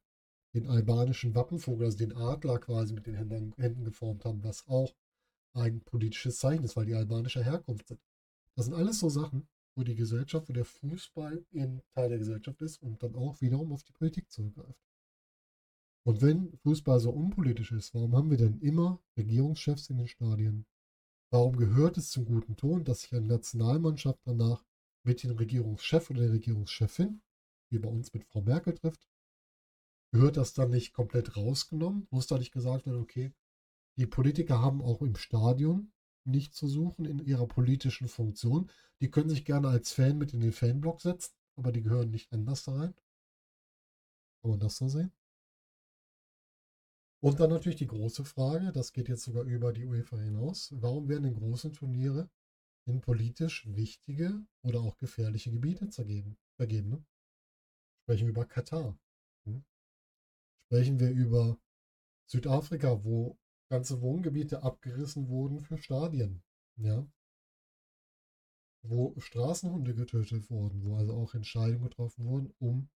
den 0.55 0.67
albanischen 0.67 1.35
Wappenvogel, 1.35 1.85
also 1.85 1.99
den 1.99 2.17
Adler 2.17 2.59
quasi 2.59 2.95
mit 2.95 3.07
den 3.07 3.17
Händen, 3.17 3.53
Händen 3.59 3.85
geformt 3.85 4.25
haben, 4.25 4.43
was 4.43 4.67
auch 4.67 4.95
ein 5.53 5.83
politisches 5.83 6.39
Zeichen 6.39 6.65
ist, 6.65 6.75
weil 6.75 6.87
die 6.87 6.95
albanischer 6.95 7.45
Herkunft 7.45 7.89
sind. 7.89 8.01
Das 8.57 8.65
sind 8.65 8.73
alles 8.73 8.99
so 8.99 9.11
Sachen, 9.11 9.47
wo 9.77 9.83
die 9.83 9.95
Gesellschaft, 9.95 10.49
wo 10.49 10.55
der 10.55 10.65
Fußball 10.65 11.45
ein 11.53 11.83
Teil 11.93 12.09
der 12.09 12.19
Gesellschaft 12.19 12.63
ist 12.63 12.79
und 12.83 13.03
dann 13.03 13.15
auch 13.15 13.43
wiederum 13.43 13.75
auf 13.75 13.83
die 13.83 13.93
Politik 13.93 14.31
zurückgreift. 14.31 14.84
Und 16.07 16.21
wenn 16.21 16.57
Fußball 16.59 17.01
so 17.01 17.11
unpolitisch 17.11 17.73
ist, 17.73 17.95
warum 17.95 18.15
haben 18.15 18.31
wir 18.31 18.37
denn 18.37 18.61
immer 18.61 19.03
Regierungschefs 19.17 19.89
in 19.89 19.97
den 19.97 20.09
Stadien? 20.09 20.67
Warum 21.31 21.57
gehört 21.57 21.97
es 21.97 22.11
zum 22.11 22.27
guten 22.27 22.57
Ton, 22.57 22.85
dass 22.85 23.03
sich 23.03 23.15
eine 23.15 23.27
Nationalmannschaft 23.27 24.21
danach 24.25 24.65
mit 25.03 25.23
dem 25.23 25.37
Regierungschef 25.37 26.11
oder 26.11 26.21
der 26.21 26.33
Regierungschefin, 26.33 27.23
wie 27.71 27.79
bei 27.79 27.89
uns 27.89 28.13
mit 28.13 28.25
Frau 28.25 28.43
Merkel 28.43 28.75
trifft, 28.75 29.09
gehört 30.13 30.37
das 30.37 30.53
dann 30.53 30.71
nicht 30.71 30.93
komplett 30.93 31.37
rausgenommen? 31.37 32.07
Muss 32.11 32.27
da 32.27 32.39
nicht 32.39 32.53
gesagt 32.53 32.87
werden, 32.87 33.01
okay, 33.01 33.33
die 33.97 34.07
Politiker 34.07 34.61
haben 34.61 34.83
auch 34.83 35.01
im 35.01 35.17
Stadion 35.17 35.91
nichts 36.25 36.57
zu 36.57 36.69
suchen 36.69 37.05
in 37.05 37.19
ihrer 37.19 37.47
politischen 37.47 38.09
Funktion. 38.09 38.71
Die 39.01 39.11
können 39.11 39.31
sich 39.31 39.45
gerne 39.45 39.69
als 39.69 39.93
Fan 39.93 40.19
mit 40.19 40.35
in 40.35 40.41
den 40.41 40.53
Fanblock 40.53 41.01
setzen, 41.01 41.35
aber 41.57 41.73
die 41.73 41.83
gehören 41.83 42.11
nicht 42.11 42.33
anders 42.33 42.65
da 42.65 42.75
rein. 42.77 42.95
Kann 44.43 44.51
man 44.51 44.61
das 44.61 44.77
so 44.77 44.89
sehen? 44.89 45.13
Und 47.25 47.41
dann 47.41 47.49
natürlich 47.49 47.79
die 47.79 47.87
große 47.87 48.23
Frage, 48.27 48.71
das 48.71 48.93
geht 48.93 49.09
jetzt 49.09 49.23
sogar 49.23 49.45
über 49.45 49.73
die 49.73 49.87
UEFA 49.87 50.19
hinaus, 50.19 50.75
warum 50.77 51.09
werden 51.09 51.25
in 51.25 51.35
großen 51.35 51.73
Turniere 51.73 52.29
in 52.85 53.01
politisch 53.01 53.67
wichtige 53.67 54.45
oder 54.63 54.81
auch 54.81 54.99
gefährliche 54.99 55.51
Gebiete 55.51 55.89
zergeben, 55.89 56.37
vergeben? 56.57 56.91
Ne? 56.91 57.05
Sprechen 58.03 58.27
wir 58.27 58.33
über 58.33 58.45
Katar. 58.45 58.99
Hm? 59.47 59.65
Sprechen 60.67 61.01
wir 61.01 61.13
über 61.13 61.57
Südafrika, 62.27 63.03
wo 63.05 63.39
ganze 63.71 64.03
Wohngebiete 64.03 64.63
abgerissen 64.63 65.31
wurden 65.31 65.61
für 65.61 65.79
Stadien. 65.79 66.43
Ja. 66.77 67.07
Wo 68.83 69.19
Straßenhunde 69.19 69.95
getötet 69.95 70.51
wurden, 70.51 70.85
wo 70.85 70.97
also 70.97 71.15
auch 71.15 71.33
Entscheidungen 71.33 71.85
getroffen 71.85 72.27
wurden, 72.27 72.53
um 72.59 72.91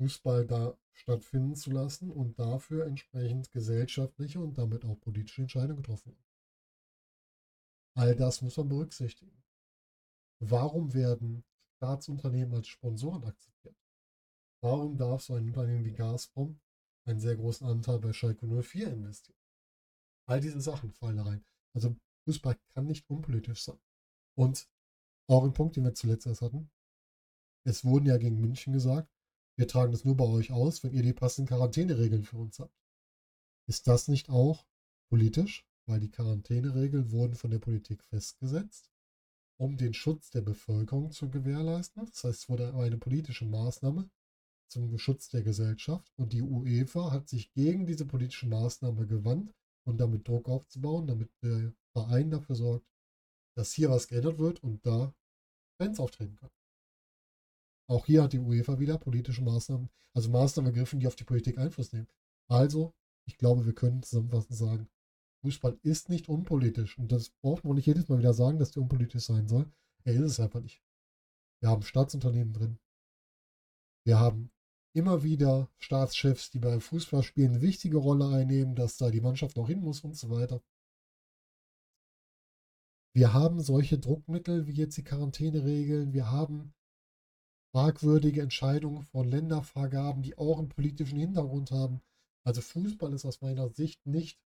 Fußball 0.00 0.46
da 0.46 0.78
stattfinden 0.92 1.54
zu 1.54 1.70
lassen 1.70 2.10
und 2.10 2.38
dafür 2.38 2.86
entsprechend 2.86 3.52
gesellschaftliche 3.52 4.40
und 4.40 4.56
damit 4.56 4.86
auch 4.86 4.98
politische 4.98 5.42
Entscheidungen 5.42 5.76
getroffen 5.76 6.12
wurden. 6.12 6.24
All 7.96 8.16
das 8.16 8.40
muss 8.40 8.56
man 8.56 8.68
berücksichtigen. 8.68 9.42
Warum 10.38 10.94
werden 10.94 11.44
Staatsunternehmen 11.76 12.54
als 12.54 12.68
Sponsoren 12.68 13.24
akzeptiert? 13.24 13.76
Warum 14.62 14.96
darf 14.96 15.20
so 15.22 15.34
ein 15.34 15.48
Unternehmen 15.48 15.84
wie 15.84 15.92
Gazprom 15.92 16.58
einen 17.04 17.20
sehr 17.20 17.36
großen 17.36 17.66
Anteil 17.66 17.98
bei 17.98 18.14
Schalke 18.14 18.46
04 18.46 18.90
investieren? 18.90 19.38
All 20.26 20.40
diese 20.40 20.62
Sachen 20.62 20.92
fallen 20.92 21.18
da 21.18 21.24
rein. 21.24 21.44
Also 21.74 21.94
Fußball 22.24 22.58
kann 22.72 22.86
nicht 22.86 23.08
unpolitisch 23.10 23.64
sein. 23.64 23.78
Und 24.34 24.66
auch 25.26 25.44
ein 25.44 25.52
Punkt, 25.52 25.76
den 25.76 25.84
wir 25.84 25.94
zuletzt 25.94 26.26
erst 26.26 26.40
hatten. 26.40 26.70
Es 27.64 27.84
wurden 27.84 28.06
ja 28.06 28.16
gegen 28.16 28.40
München 28.40 28.72
gesagt, 28.72 29.19
wir 29.60 29.68
tragen 29.68 29.92
das 29.92 30.06
nur 30.06 30.16
bei 30.16 30.24
euch 30.24 30.52
aus, 30.52 30.82
wenn 30.82 30.94
ihr 30.94 31.02
die 31.02 31.12
passenden 31.12 31.48
Quarantäneregeln 31.48 32.24
für 32.24 32.38
uns 32.38 32.58
habt. 32.60 32.74
Ist 33.68 33.86
das 33.86 34.08
nicht 34.08 34.30
auch 34.30 34.66
politisch? 35.10 35.68
Weil 35.84 36.00
die 36.00 36.10
Quarantäneregeln 36.10 37.12
wurden 37.12 37.34
von 37.34 37.50
der 37.50 37.58
Politik 37.58 38.02
festgesetzt, 38.04 38.90
um 39.58 39.76
den 39.76 39.92
Schutz 39.92 40.30
der 40.30 40.40
Bevölkerung 40.40 41.10
zu 41.10 41.28
gewährleisten. 41.28 42.06
Das 42.06 42.24
heißt, 42.24 42.42
es 42.44 42.48
wurde 42.48 42.72
eine 42.72 42.96
politische 42.96 43.44
Maßnahme 43.44 44.08
zum 44.66 44.96
Schutz 44.98 45.28
der 45.28 45.42
Gesellschaft 45.42 46.10
und 46.16 46.32
die 46.32 46.40
UEFA 46.40 47.10
hat 47.10 47.28
sich 47.28 47.52
gegen 47.52 47.84
diese 47.84 48.06
politische 48.06 48.46
Maßnahme 48.46 49.06
gewandt 49.06 49.52
und 49.84 50.00
damit 50.00 50.26
Druck 50.26 50.48
aufzubauen, 50.48 51.06
damit 51.06 51.30
der 51.42 51.74
Verein 51.92 52.30
dafür 52.30 52.56
sorgt, 52.56 52.86
dass 53.56 53.74
hier 53.74 53.90
was 53.90 54.08
geändert 54.08 54.38
wird 54.38 54.62
und 54.62 54.86
da 54.86 55.12
Fans 55.76 56.00
auftreten 56.00 56.36
können. 56.36 56.59
Auch 57.90 58.06
hier 58.06 58.22
hat 58.22 58.32
die 58.32 58.38
UEFA 58.38 58.78
wieder 58.78 58.98
politische 58.98 59.42
Maßnahmen, 59.42 59.90
also 60.14 60.30
Maßnahmen 60.30 60.70
ergriffen, 60.70 61.00
die 61.00 61.08
auf 61.08 61.16
die 61.16 61.24
Politik 61.24 61.58
Einfluss 61.58 61.92
nehmen. 61.92 62.06
Also, 62.46 62.94
ich 63.26 63.36
glaube, 63.36 63.66
wir 63.66 63.74
können 63.74 64.04
zusammenfassend 64.04 64.56
sagen, 64.56 64.88
Fußball 65.42 65.76
ist 65.82 66.08
nicht 66.08 66.28
unpolitisch. 66.28 66.96
Und 66.98 67.10
das 67.10 67.30
braucht 67.30 67.64
man 67.64 67.74
nicht 67.74 67.86
jedes 67.86 68.08
Mal 68.08 68.18
wieder 68.18 68.32
sagen, 68.32 68.60
dass 68.60 68.70
der 68.70 68.82
unpolitisch 68.82 69.24
sein 69.24 69.48
soll. 69.48 69.68
Er 70.04 70.14
ist 70.14 70.20
es 70.20 70.38
einfach 70.38 70.60
nicht. 70.60 70.84
Wir 71.60 71.68
haben 71.68 71.82
Staatsunternehmen 71.82 72.52
drin. 72.52 72.78
Wir 74.04 74.20
haben 74.20 74.52
immer 74.92 75.24
wieder 75.24 75.68
Staatschefs, 75.78 76.50
die 76.50 76.60
beim 76.60 76.80
Fußballspielen 76.80 77.54
eine 77.54 77.60
wichtige 77.60 77.96
Rolle 77.96 78.28
einnehmen, 78.28 78.76
dass 78.76 78.98
da 78.98 79.10
die 79.10 79.20
Mannschaft 79.20 79.56
noch 79.56 79.66
hin 79.66 79.80
muss 79.80 80.02
und 80.02 80.16
so 80.16 80.30
weiter. 80.30 80.62
Wir 83.12 83.32
haben 83.34 83.60
solche 83.60 83.98
Druckmittel 83.98 84.68
wie 84.68 84.74
jetzt 84.74 84.96
die 84.96 85.02
Quarantäneregeln. 85.02 86.12
Wir 86.12 86.30
haben 86.30 86.72
fragwürdige 87.72 88.42
Entscheidungen 88.42 89.02
von 89.02 89.28
Ländervergaben, 89.28 90.22
die 90.22 90.36
auch 90.36 90.58
einen 90.58 90.68
politischen 90.68 91.18
Hintergrund 91.18 91.70
haben. 91.70 92.00
Also 92.44 92.60
Fußball 92.60 93.12
ist 93.12 93.24
aus 93.24 93.40
meiner 93.40 93.68
Sicht 93.68 94.04
nicht 94.06 94.40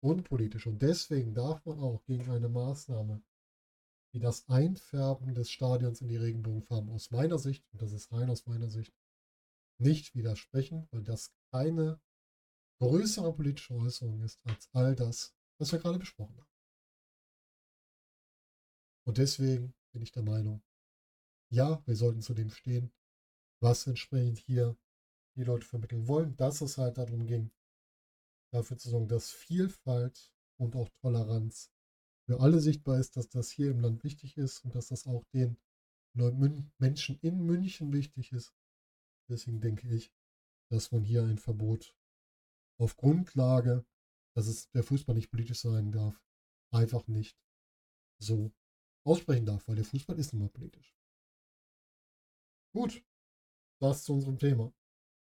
unpolitisch 0.00 0.66
und 0.66 0.80
deswegen 0.82 1.34
darf 1.34 1.64
man 1.64 1.78
auch 1.78 2.02
gegen 2.04 2.30
eine 2.30 2.48
Maßnahme 2.48 3.22
wie 4.12 4.20
das 4.20 4.48
Einfärben 4.48 5.34
des 5.34 5.50
Stadions 5.50 6.02
in 6.02 6.08
die 6.08 6.16
Regenbogenfarben 6.16 6.90
aus 6.90 7.10
meiner 7.10 7.38
Sicht, 7.38 7.64
und 7.72 7.80
das 7.80 7.92
ist 7.92 8.12
rein 8.12 8.28
aus 8.28 8.46
meiner 8.46 8.68
Sicht, 8.68 8.92
nicht 9.78 10.14
widersprechen, 10.14 10.86
weil 10.90 11.02
das 11.02 11.32
keine 11.50 11.98
größere 12.78 13.32
politische 13.32 13.74
Äußerung 13.74 14.22
ist 14.22 14.44
als 14.44 14.68
all 14.72 14.94
das, 14.94 15.34
was 15.58 15.72
wir 15.72 15.78
gerade 15.78 15.98
besprochen 15.98 16.36
haben. 16.36 16.50
Und 19.04 19.18
deswegen 19.18 19.74
bin 19.92 20.02
ich 20.02 20.12
der 20.12 20.22
Meinung, 20.22 20.62
ja, 21.52 21.82
wir 21.86 21.96
sollten 21.96 22.22
zu 22.22 22.34
dem 22.34 22.50
stehen, 22.50 22.90
was 23.60 23.86
entsprechend 23.86 24.38
hier 24.38 24.76
die 25.36 25.44
Leute 25.44 25.66
vermitteln 25.66 26.08
wollen, 26.08 26.36
dass 26.36 26.60
es 26.60 26.78
halt 26.78 26.98
darum 26.98 27.26
ging, 27.26 27.50
dafür 28.52 28.78
zu 28.78 28.90
sorgen, 28.90 29.08
dass 29.08 29.30
Vielfalt 29.30 30.32
und 30.58 30.76
auch 30.76 30.88
Toleranz 31.00 31.70
für 32.26 32.40
alle 32.40 32.60
sichtbar 32.60 32.98
ist, 32.98 33.16
dass 33.16 33.28
das 33.28 33.50
hier 33.50 33.70
im 33.70 33.80
Land 33.80 34.02
wichtig 34.04 34.36
ist 34.36 34.64
und 34.64 34.74
dass 34.74 34.88
das 34.88 35.06
auch 35.06 35.24
den 35.34 35.56
Menschen 36.78 37.18
in 37.20 37.44
München 37.44 37.92
wichtig 37.92 38.32
ist. 38.32 38.54
Deswegen 39.28 39.60
denke 39.60 39.88
ich, 39.88 40.12
dass 40.70 40.92
man 40.92 41.04
hier 41.04 41.22
ein 41.22 41.38
Verbot 41.38 41.96
auf 42.78 42.96
Grundlage, 42.96 43.84
dass 44.34 44.46
es 44.46 44.70
der 44.70 44.82
Fußball 44.82 45.14
nicht 45.14 45.30
politisch 45.30 45.60
sein 45.60 45.92
darf, 45.92 46.22
einfach 46.70 47.06
nicht 47.08 47.38
so 48.18 48.52
aussprechen 49.04 49.46
darf, 49.46 49.66
weil 49.68 49.76
der 49.76 49.84
Fußball 49.84 50.18
ist 50.18 50.32
nun 50.32 50.42
mal 50.42 50.48
politisch. 50.48 50.96
Gut, 52.72 53.04
das 53.80 54.04
zu 54.04 54.14
unserem 54.14 54.38
Thema. 54.38 54.72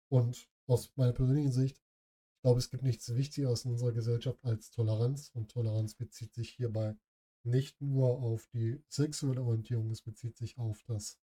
Und 0.09 0.49
aus 0.67 0.95
meiner 0.95 1.13
persönlichen 1.13 1.51
Sicht, 1.51 1.77
ich 1.77 2.41
glaube, 2.41 2.59
es 2.59 2.69
gibt 2.69 2.83
nichts 2.83 3.13
Wichtigeres 3.13 3.65
in 3.65 3.71
unserer 3.71 3.91
Gesellschaft 3.91 4.43
als 4.43 4.71
Toleranz. 4.71 5.29
Und 5.33 5.51
Toleranz 5.51 5.95
bezieht 5.95 6.33
sich 6.33 6.51
hierbei 6.51 6.95
nicht 7.43 7.79
nur 7.81 8.21
auf 8.21 8.47
die 8.47 8.81
sexuelle 8.87 9.43
Orientierung, 9.43 9.91
es 9.91 10.01
bezieht 10.01 10.37
sich 10.37 10.57
auf 10.57 10.83
das 10.83 11.19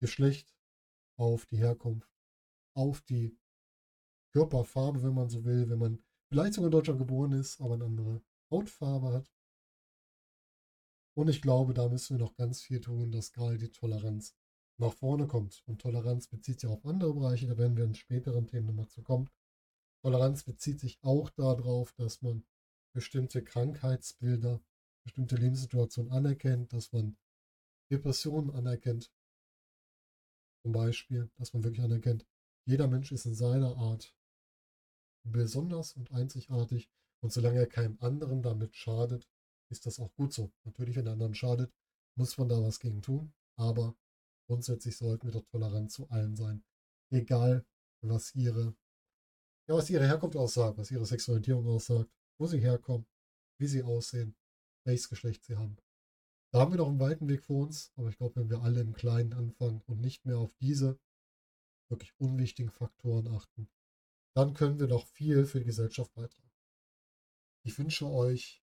Geschlecht, 0.00 0.54
auf 1.16 1.46
die 1.46 1.58
Herkunft, 1.58 2.10
auf 2.74 3.00
die 3.02 3.38
Körperfarbe, 4.32 5.02
wenn 5.02 5.14
man 5.14 5.28
so 5.28 5.44
will, 5.44 5.68
wenn 5.70 5.78
man 5.78 6.04
vielleicht 6.28 6.54
sogar 6.54 6.66
in 6.66 6.72
Deutschland 6.72 6.98
geboren 6.98 7.32
ist, 7.32 7.60
aber 7.60 7.74
eine 7.74 7.84
andere 7.84 8.22
Hautfarbe 8.50 9.12
hat. 9.12 9.32
Und 11.14 11.28
ich 11.28 11.42
glaube, 11.42 11.74
da 11.74 11.88
müssen 11.88 12.18
wir 12.18 12.24
noch 12.24 12.34
ganz 12.34 12.62
viel 12.62 12.80
tun, 12.80 13.10
dass 13.10 13.32
gerade 13.32 13.58
die 13.58 13.70
Toleranz 13.70 14.36
nach 14.80 14.94
vorne 14.94 15.26
kommt. 15.26 15.62
Und 15.66 15.80
Toleranz 15.80 16.26
bezieht 16.26 16.60
sich 16.60 16.70
auf 16.70 16.84
andere 16.84 17.14
Bereiche, 17.14 17.46
da 17.46 17.56
werden 17.58 17.76
wir 17.76 17.84
in 17.84 17.94
späteren 17.94 18.46
Themen 18.46 18.66
nochmal 18.66 18.88
zu 18.88 19.02
kommen. 19.02 19.28
Toleranz 20.02 20.44
bezieht 20.44 20.80
sich 20.80 20.98
auch 21.02 21.30
darauf, 21.30 21.92
dass 21.92 22.22
man 22.22 22.44
bestimmte 22.94 23.44
Krankheitsbilder, 23.44 24.60
bestimmte 25.04 25.36
Lebenssituationen 25.36 26.10
anerkennt, 26.10 26.72
dass 26.72 26.92
man 26.92 27.16
Depressionen 27.90 28.50
anerkennt. 28.50 29.12
Zum 30.62 30.72
Beispiel, 30.72 31.30
dass 31.36 31.52
man 31.52 31.62
wirklich 31.64 31.84
anerkennt, 31.84 32.26
jeder 32.64 32.88
Mensch 32.88 33.12
ist 33.12 33.26
in 33.26 33.34
seiner 33.34 33.76
Art 33.76 34.14
besonders 35.24 35.94
und 35.94 36.10
einzigartig 36.12 36.90
und 37.22 37.32
solange 37.32 37.58
er 37.58 37.66
keinem 37.66 37.98
anderen 38.00 38.42
damit 38.42 38.76
schadet, 38.76 39.28
ist 39.70 39.86
das 39.86 40.00
auch 40.00 40.12
gut 40.14 40.32
so. 40.32 40.50
Natürlich, 40.64 40.96
wenn 40.96 41.04
der 41.04 41.14
anderen 41.14 41.34
schadet, 41.34 41.72
muss 42.16 42.36
man 42.38 42.48
da 42.48 42.62
was 42.62 42.80
gegen 42.80 43.02
tun, 43.02 43.32
aber 43.56 43.94
grundsätzlich 44.50 44.96
sollten 44.96 45.28
wir 45.28 45.32
doch 45.32 45.46
tolerant 45.46 45.92
zu 45.92 46.10
allen 46.10 46.34
sein. 46.34 46.64
Egal, 47.12 47.64
was 48.02 48.34
ihre, 48.34 48.74
ja, 49.68 49.76
was 49.76 49.88
ihre 49.90 50.04
Herkunft 50.08 50.36
aussagt, 50.36 50.76
was 50.76 50.90
ihre 50.90 51.06
Sexualität 51.06 51.54
aussagt, 51.54 52.10
wo 52.36 52.48
sie 52.48 52.58
herkommen, 52.58 53.06
wie 53.60 53.68
sie 53.68 53.84
aussehen, 53.84 54.34
welches 54.84 55.08
Geschlecht 55.08 55.44
sie 55.44 55.56
haben. 55.56 55.76
Da 56.52 56.58
haben 56.58 56.72
wir 56.72 56.78
noch 56.78 56.88
einen 56.88 56.98
weiten 56.98 57.28
Weg 57.28 57.44
vor 57.44 57.64
uns, 57.64 57.92
aber 57.94 58.08
ich 58.08 58.16
glaube, 58.16 58.40
wenn 58.40 58.50
wir 58.50 58.62
alle 58.62 58.80
im 58.80 58.92
Kleinen 58.92 59.34
anfangen 59.34 59.82
und 59.86 60.00
nicht 60.00 60.24
mehr 60.24 60.38
auf 60.38 60.52
diese 60.56 60.98
wirklich 61.88 62.12
unwichtigen 62.18 62.72
Faktoren 62.72 63.28
achten, 63.28 63.70
dann 64.34 64.54
können 64.54 64.80
wir 64.80 64.88
noch 64.88 65.06
viel 65.06 65.46
für 65.46 65.60
die 65.60 65.66
Gesellschaft 65.66 66.12
beitragen. 66.14 66.50
Ich 67.64 67.78
wünsche 67.78 68.06
euch 68.06 68.64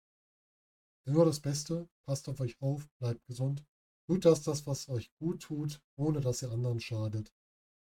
nur 1.06 1.26
das 1.26 1.42
Beste, 1.42 1.90
passt 2.06 2.30
auf 2.30 2.40
euch 2.40 2.62
auf, 2.62 2.90
bleibt 3.00 3.26
gesund, 3.26 3.66
tut 4.08 4.26
das, 4.26 4.42
das, 4.42 4.68
was 4.68 4.90
euch 4.90 5.12
gut 5.20 5.44
tut, 5.44 5.82
ohne 5.96 6.22
dass 6.22 6.42
ihr 6.42 6.52
anderen 6.52 6.80
schadet. 6.80 7.32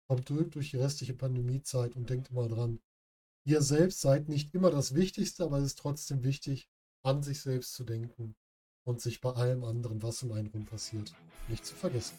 Kommt 0.09 0.29
durch 0.29 0.71
die 0.71 0.77
restliche 0.77 1.15
Pandemiezeit 1.15 1.97
und 1.97 2.11
denkt 2.11 2.31
immer 2.31 2.49
dran, 2.49 2.81
ihr 3.47 3.63
selbst 3.63 4.01
seid 4.01 4.29
nicht 4.29 4.55
immer 4.55 4.71
das 4.71 4.95
Wichtigste, 4.95 5.45
aber 5.45 5.59
es 5.59 5.67
ist 5.67 5.79
trotzdem 5.79 6.23
wichtig, 6.23 6.69
an 7.03 7.23
sich 7.23 7.41
selbst 7.41 7.75
zu 7.75 7.85
denken 7.85 8.35
und 8.85 9.01
sich 9.01 9.21
bei 9.21 9.33
allem 9.33 9.65
anderen, 9.65 10.03
was 10.03 10.23
um 10.23 10.33
einen 10.33 10.49
rum 10.49 10.67
passiert, 10.67 11.15
nicht 11.49 11.65
zu 11.65 11.75
vergessen. 11.75 12.17